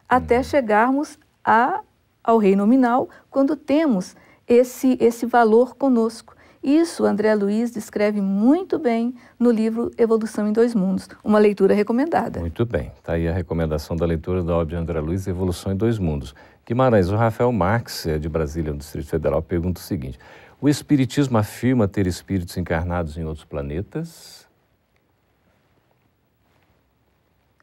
até 0.07 0.37
uhum. 0.37 0.43
chegarmos 0.43 1.19
a, 1.43 1.81
ao 2.23 2.37
rei 2.37 2.55
nominal, 2.55 3.09
quando 3.29 3.57
temos 3.57 4.15
esse, 4.47 4.97
esse 4.97 5.25
valor 5.25 5.75
conosco. 5.75 6.33
Isso 6.63 7.05
André 7.05 7.33
Luiz 7.33 7.71
descreve 7.71 8.21
muito 8.21 8.77
bem 8.77 9.15
no 9.39 9.49
livro 9.49 9.89
Evolução 9.97 10.47
em 10.47 10.53
Dois 10.53 10.75
Mundos, 10.75 11.09
uma 11.23 11.39
leitura 11.39 11.73
recomendada. 11.73 12.39
Muito 12.39 12.65
bem, 12.67 12.91
está 12.99 13.13
aí 13.13 13.27
a 13.27 13.33
recomendação 13.33 13.95
da 13.95 14.05
leitura 14.05 14.43
da 14.43 14.53
obra 14.53 14.67
de 14.67 14.75
André 14.75 14.99
Luiz, 14.99 15.25
Evolução 15.25 15.71
em 15.71 15.75
Dois 15.75 15.97
Mundos. 15.97 16.35
Guimarães, 16.63 17.09
o 17.09 17.15
Rafael 17.15 17.51
Marx, 17.51 18.05
é 18.05 18.19
de 18.19 18.29
Brasília, 18.29 18.71
no 18.71 18.77
Distrito 18.77 19.07
Federal, 19.07 19.41
pergunta 19.41 19.81
o 19.81 19.83
seguinte: 19.83 20.19
o 20.61 20.69
Espiritismo 20.69 21.39
afirma 21.39 21.87
ter 21.87 22.05
espíritos 22.05 22.55
encarnados 22.55 23.17
em 23.17 23.25
outros 23.25 23.43
planetas? 23.43 24.47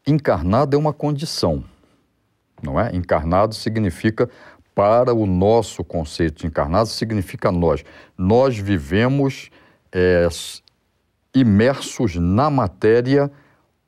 Encarnado 0.05 0.75
é 0.75 0.79
uma 0.79 0.93
condição, 0.93 1.63
não 2.61 2.81
é? 2.81 2.95
Encarnado 2.97 3.55
significa 3.55 4.29
para 4.79 5.13
o 5.13 5.27
nosso 5.27 5.83
conceito 5.83 6.43
de 6.43 6.47
encarnado, 6.47 6.89
significa 6.89 7.51
nós. 7.51 7.85
Nós 8.17 8.57
vivemos 8.57 9.51
é, 9.91 10.29
imersos 11.35 12.15
na 12.15 12.49
matéria 12.49 13.29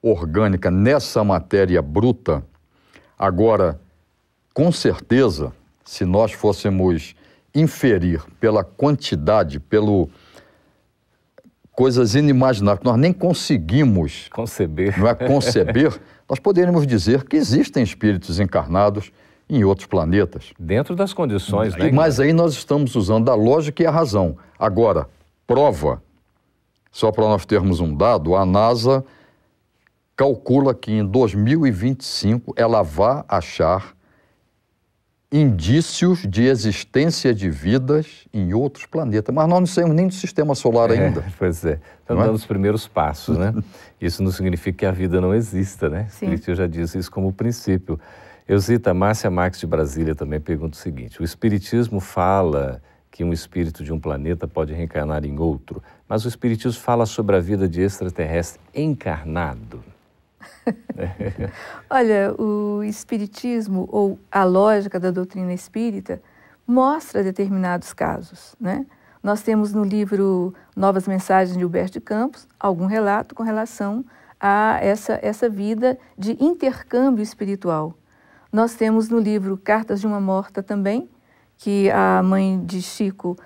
orgânica, 0.02 0.68
nessa 0.68 1.22
matéria 1.22 1.80
bruta. 1.80 2.44
Agora, 3.16 3.80
com 4.52 4.72
certeza, 4.72 5.52
se 5.84 6.04
nós 6.04 6.32
fôssemos 6.32 7.14
inferir 7.54 8.24
pela 8.40 8.64
quantidade, 8.64 9.60
pelo 9.60 10.10
coisas 11.70 12.16
inimagináveis 12.16 12.80
que 12.80 12.86
nós 12.86 12.98
nem 12.98 13.12
conseguimos 13.12 14.26
conceber, 14.32 14.98
não 14.98 15.06
é 15.06 15.14
conceber, 15.14 16.00
nós 16.28 16.40
poderíamos 16.40 16.84
dizer 16.84 17.22
que 17.22 17.36
existem 17.36 17.80
espíritos 17.80 18.40
encarnados 18.40 19.12
em 19.50 19.64
outros 19.64 19.86
planetas. 19.86 20.52
Dentro 20.58 20.94
das 20.94 21.12
condições, 21.12 21.74
né? 21.74 21.90
Mas 21.90 22.20
aí 22.20 22.32
nós 22.32 22.52
estamos 22.52 22.94
usando 22.94 23.28
a 23.30 23.34
lógica 23.34 23.82
e 23.82 23.86
a 23.86 23.90
razão. 23.90 24.36
Agora, 24.58 25.08
prova, 25.46 26.00
só 26.92 27.10
para 27.10 27.24
nós 27.24 27.44
termos 27.44 27.80
um 27.80 27.94
dado, 27.94 28.36
a 28.36 28.46
NASA 28.46 29.04
calcula 30.16 30.72
que 30.74 30.92
em 30.92 31.04
2025 31.04 32.54
ela 32.56 32.82
vai 32.82 33.24
achar 33.28 33.94
indícios 35.32 36.26
de 36.28 36.44
existência 36.44 37.32
de 37.32 37.48
vidas 37.48 38.26
em 38.32 38.52
outros 38.52 38.86
planetas. 38.86 39.34
Mas 39.34 39.48
nós 39.48 39.60
não 39.60 39.66
saímos 39.66 39.94
nem 39.94 40.08
do 40.08 40.14
sistema 40.14 40.54
solar 40.54 40.90
é, 40.90 41.06
ainda. 41.06 41.24
Pois 41.38 41.64
é, 41.64 41.80
estamos 42.00 42.22
é? 42.22 42.26
dando 42.26 42.36
os 42.36 42.44
primeiros 42.44 42.86
passos, 42.86 43.36
né? 43.36 43.54
isso 44.00 44.22
não 44.22 44.30
significa 44.30 44.78
que 44.78 44.86
a 44.86 44.92
vida 44.92 45.20
não 45.20 45.34
exista, 45.34 45.88
né? 45.88 46.06
Sim. 46.10 46.36
Eu 46.46 46.54
já 46.54 46.66
disse 46.66 46.98
isso 46.98 47.10
como 47.10 47.32
princípio. 47.32 47.98
Eusita 48.50 48.92
Márcia 48.92 49.30
Marques 49.30 49.60
de 49.60 49.66
Brasília 49.68 50.12
também 50.12 50.40
pergunta 50.40 50.76
o 50.76 50.80
seguinte: 50.80 51.20
o 51.20 51.24
Espiritismo 51.24 52.00
fala 52.00 52.82
que 53.08 53.22
um 53.22 53.32
espírito 53.32 53.84
de 53.84 53.92
um 53.92 54.00
planeta 54.00 54.48
pode 54.48 54.72
reencarnar 54.74 55.24
em 55.24 55.38
outro, 55.38 55.80
mas 56.08 56.24
o 56.24 56.28
Espiritismo 56.28 56.82
fala 56.82 57.06
sobre 57.06 57.36
a 57.36 57.38
vida 57.38 57.68
de 57.68 57.80
extraterrestre 57.80 58.60
encarnado. 58.74 59.84
Olha, 61.88 62.34
o 62.36 62.82
Espiritismo, 62.82 63.88
ou 63.88 64.18
a 64.32 64.42
lógica 64.42 64.98
da 64.98 65.12
doutrina 65.12 65.52
espírita, 65.52 66.20
mostra 66.66 67.22
determinados 67.22 67.92
casos. 67.92 68.56
Né? 68.60 68.84
Nós 69.22 69.42
temos 69.42 69.72
no 69.72 69.84
livro 69.84 70.52
Novas 70.74 71.06
Mensagens 71.06 71.54
de 71.54 71.60
Gilberto 71.60 71.92
de 71.92 72.00
Campos 72.00 72.48
algum 72.58 72.86
relato 72.86 73.32
com 73.32 73.44
relação 73.44 74.04
a 74.40 74.80
essa, 74.82 75.20
essa 75.22 75.48
vida 75.48 75.96
de 76.18 76.36
intercâmbio 76.42 77.22
espiritual. 77.22 77.94
Nós 78.52 78.74
temos 78.74 79.08
no 79.08 79.20
livro 79.20 79.56
Cartas 79.56 80.00
de 80.00 80.08
uma 80.08 80.20
Morta 80.20 80.60
também, 80.60 81.08
que 81.56 81.88
a 81.90 82.20
mãe 82.20 82.60
de 82.64 82.82
Chico 82.82 83.36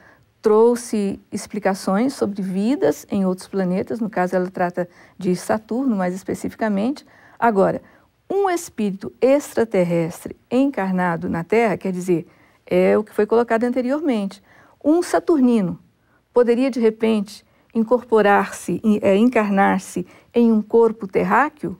trouxe 0.41 1.21
explicações 1.31 2.15
sobre 2.15 2.41
vidas 2.41 3.07
em 3.11 3.27
outros 3.27 3.47
planetas, 3.47 4.01
no 4.01 4.09
caso 4.09 4.35
ela 4.35 4.51
trata 4.51 4.89
de 5.19 5.37
Saturno 5.37 5.95
mais 5.95 6.15
especificamente. 6.15 7.05
Agora, 7.39 7.83
um 8.31 8.49
espírito 8.49 9.13
extraterrestre 9.21 10.35
encarnado 10.51 11.29
na 11.29 11.45
Terra, 11.45 11.77
quer 11.77 11.93
dizer, 11.93 12.27
é 12.67 12.97
o 12.97 13.05
que 13.05 13.13
foi 13.13 13.27
colocado 13.27 13.65
anteriormente. 13.65 14.43
Um 14.83 15.03
saturnino 15.03 15.79
poderia, 16.33 16.71
de 16.71 16.81
repente, 16.81 17.45
incorporar-se, 17.75 18.81
é, 19.03 19.17
encarnar-se 19.17 20.07
em 20.33 20.51
um 20.51 20.63
corpo 20.63 21.07
terráqueo? 21.07 21.77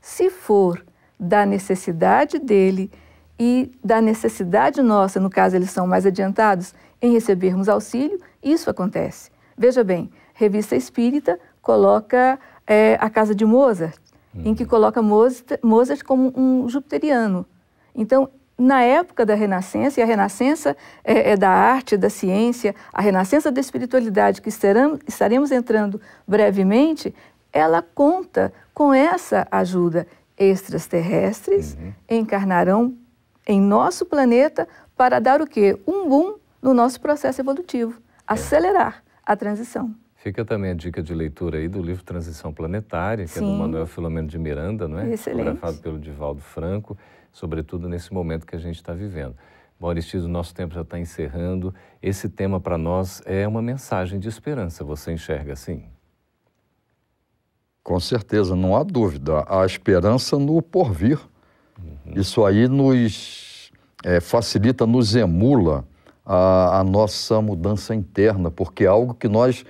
Se 0.00 0.30
for 0.30 0.84
da 1.18 1.44
necessidade 1.44 2.38
dele 2.38 2.90
e 3.38 3.70
da 3.82 4.00
necessidade 4.00 4.82
nossa, 4.82 5.20
no 5.20 5.30
caso 5.30 5.56
eles 5.56 5.70
são 5.70 5.86
mais 5.86 6.04
adiantados, 6.04 6.74
em 7.00 7.12
recebermos 7.12 7.68
auxílio, 7.68 8.20
isso 8.42 8.68
acontece. 8.68 9.30
Veja 9.56 9.84
bem, 9.84 10.10
Revista 10.34 10.74
Espírita 10.74 11.38
coloca 11.62 12.38
é, 12.66 12.96
a 13.00 13.08
casa 13.08 13.34
de 13.34 13.44
Mozart, 13.44 13.98
uhum. 14.34 14.42
em 14.46 14.54
que 14.54 14.64
uhum. 14.64 14.68
coloca 14.68 15.02
Mozart, 15.02 15.58
Mozart 15.62 16.02
como 16.02 16.32
um 16.36 16.68
jupiteriano. 16.68 17.46
Então, 17.94 18.28
na 18.58 18.82
época 18.82 19.24
da 19.24 19.34
Renascença, 19.34 20.00
e 20.00 20.02
a 20.02 20.06
Renascença 20.06 20.76
é, 21.04 21.32
é, 21.32 21.36
da 21.36 21.48
arte, 21.48 21.96
da 21.96 22.10
ciência, 22.10 22.74
a 22.92 23.00
Renascença 23.00 23.52
da 23.52 23.60
espiritualidade, 23.60 24.42
que 24.42 24.48
estaremos, 24.48 24.98
estaremos 25.06 25.52
entrando 25.52 26.00
brevemente, 26.26 27.14
ela 27.52 27.82
conta 27.94 28.52
com 28.74 28.92
essa 28.92 29.46
ajuda. 29.50 30.06
Extraterrestres 30.38 31.74
uhum. 31.74 31.92
encarnarão 32.08 32.96
em 33.46 33.60
nosso 33.60 34.06
planeta 34.06 34.68
para 34.96 35.18
dar 35.18 35.40
o 35.40 35.46
quê? 35.46 35.78
Um 35.86 36.08
boom 36.08 36.36
no 36.62 36.74
nosso 36.74 37.00
processo 37.00 37.40
evolutivo, 37.40 37.92
é. 37.92 38.02
acelerar 38.26 39.02
a 39.24 39.36
transição. 39.36 39.94
Fica 40.16 40.44
também 40.44 40.72
a 40.72 40.74
dica 40.74 41.02
de 41.02 41.14
leitura 41.14 41.58
aí 41.58 41.68
do 41.68 41.80
livro 41.80 42.02
Transição 42.02 42.52
Planetária, 42.52 43.24
que 43.24 43.30
Sim. 43.30 43.38
é 43.38 43.52
do 43.52 43.58
Manuel 43.58 43.86
Filomeno 43.86 44.26
de 44.26 44.36
Miranda, 44.38 44.88
não 44.88 44.98
é? 44.98 45.12
Excelente. 45.12 45.44
Fotografado 45.44 45.78
pelo 45.78 45.98
Divaldo 45.98 46.40
Franco, 46.40 46.98
sobretudo 47.32 47.88
nesse 47.88 48.12
momento 48.12 48.44
que 48.44 48.56
a 48.56 48.58
gente 48.58 48.76
está 48.76 48.92
vivendo. 48.92 49.36
Bom, 49.78 49.88
Aristides, 49.88 50.24
o 50.24 50.28
nosso 50.28 50.52
tempo 50.52 50.74
já 50.74 50.80
está 50.80 50.98
encerrando. 50.98 51.72
Esse 52.02 52.28
tema 52.28 52.58
para 52.58 52.76
nós 52.76 53.22
é 53.24 53.46
uma 53.46 53.62
mensagem 53.62 54.18
de 54.18 54.28
esperança. 54.28 54.82
Você 54.82 55.12
enxerga 55.12 55.52
assim? 55.52 55.84
Com 57.88 57.98
certeza, 57.98 58.54
não 58.54 58.76
há 58.76 58.82
dúvida. 58.82 59.46
Há 59.48 59.64
esperança 59.64 60.38
no 60.38 60.60
porvir. 60.60 61.18
Uhum. 61.78 62.20
Isso 62.20 62.44
aí 62.44 62.68
nos 62.68 63.72
é, 64.04 64.20
facilita, 64.20 64.86
nos 64.86 65.16
emula 65.16 65.86
a, 66.22 66.80
a 66.80 66.84
nossa 66.84 67.40
mudança 67.40 67.94
interna, 67.94 68.50
porque 68.50 68.84
é 68.84 68.88
algo 68.88 69.14
que 69.14 69.26
nós 69.26 69.64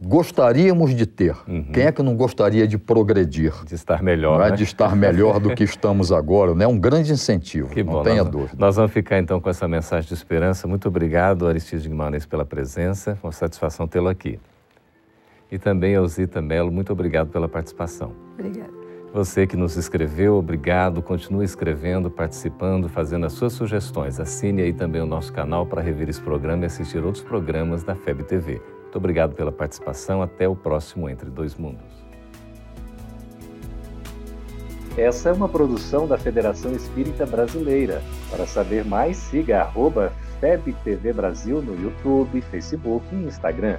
gostaríamos 0.00 0.94
de 0.94 1.04
ter. 1.04 1.36
Uhum. 1.46 1.64
Quem 1.74 1.82
é 1.82 1.92
que 1.92 2.02
não 2.02 2.16
gostaria 2.16 2.66
de 2.66 2.78
progredir? 2.78 3.52
De 3.66 3.74
estar 3.74 4.02
melhor, 4.02 4.40
é? 4.40 4.48
né? 4.52 4.56
De 4.56 4.64
estar 4.64 4.96
melhor 4.96 5.38
do 5.38 5.54
que 5.54 5.62
estamos 5.62 6.10
agora, 6.10 6.54
né? 6.54 6.64
É 6.64 6.68
um 6.68 6.78
grande 6.78 7.12
incentivo, 7.12 7.68
que 7.68 7.84
não 7.84 7.92
bom, 7.92 8.02
tenha 8.02 8.24
nós, 8.24 8.32
dúvida. 8.32 8.56
Nós 8.58 8.76
vamos 8.76 8.92
ficar 8.92 9.18
então 9.18 9.42
com 9.42 9.50
essa 9.50 9.68
mensagem 9.68 10.08
de 10.08 10.14
esperança. 10.14 10.66
Muito 10.66 10.88
obrigado, 10.88 11.46
Aristides 11.46 11.86
Guimarães, 11.86 12.24
pela 12.24 12.46
presença. 12.46 13.18
Uma 13.22 13.30
satisfação 13.30 13.86
tê-lo 13.86 14.08
aqui. 14.08 14.40
E 15.50 15.58
também 15.58 15.94
ao 15.94 16.06
Zita 16.06 16.42
Mello, 16.42 16.72
muito 16.72 16.92
obrigado 16.92 17.30
pela 17.30 17.48
participação. 17.48 18.12
Obrigada. 18.34 18.76
Você 19.12 19.46
que 19.46 19.56
nos 19.56 19.76
escreveu, 19.76 20.34
obrigado. 20.34 21.00
Continue 21.00 21.44
escrevendo, 21.44 22.10
participando, 22.10 22.88
fazendo 22.88 23.24
as 23.24 23.32
suas 23.32 23.52
sugestões. 23.52 24.20
Assine 24.20 24.62
aí 24.62 24.72
também 24.72 25.00
o 25.00 25.06
nosso 25.06 25.32
canal 25.32 25.64
para 25.64 25.80
rever 25.80 26.08
esse 26.08 26.20
programa 26.20 26.64
e 26.64 26.66
assistir 26.66 27.02
outros 27.02 27.24
programas 27.24 27.82
da 27.82 27.94
FEB 27.94 28.24
TV. 28.24 28.60
Muito 28.82 28.96
obrigado 28.96 29.34
pela 29.34 29.50
participação. 29.50 30.20
Até 30.20 30.48
o 30.48 30.54
próximo 30.54 31.08
Entre 31.08 31.30
Dois 31.30 31.54
Mundos. 31.54 32.04
Essa 34.98 35.28
é 35.28 35.32
uma 35.32 35.48
produção 35.48 36.06
da 36.06 36.18
Federação 36.18 36.72
Espírita 36.72 37.24
Brasileira. 37.24 38.02
Para 38.30 38.46
saber 38.46 38.84
mais, 38.84 39.16
siga 39.16 39.60
arroba 39.60 40.12
FebTV 40.40 41.12
Brasil 41.12 41.62
no 41.62 41.74
YouTube, 41.80 42.40
Facebook 42.42 43.06
e 43.12 43.16
Instagram. 43.26 43.78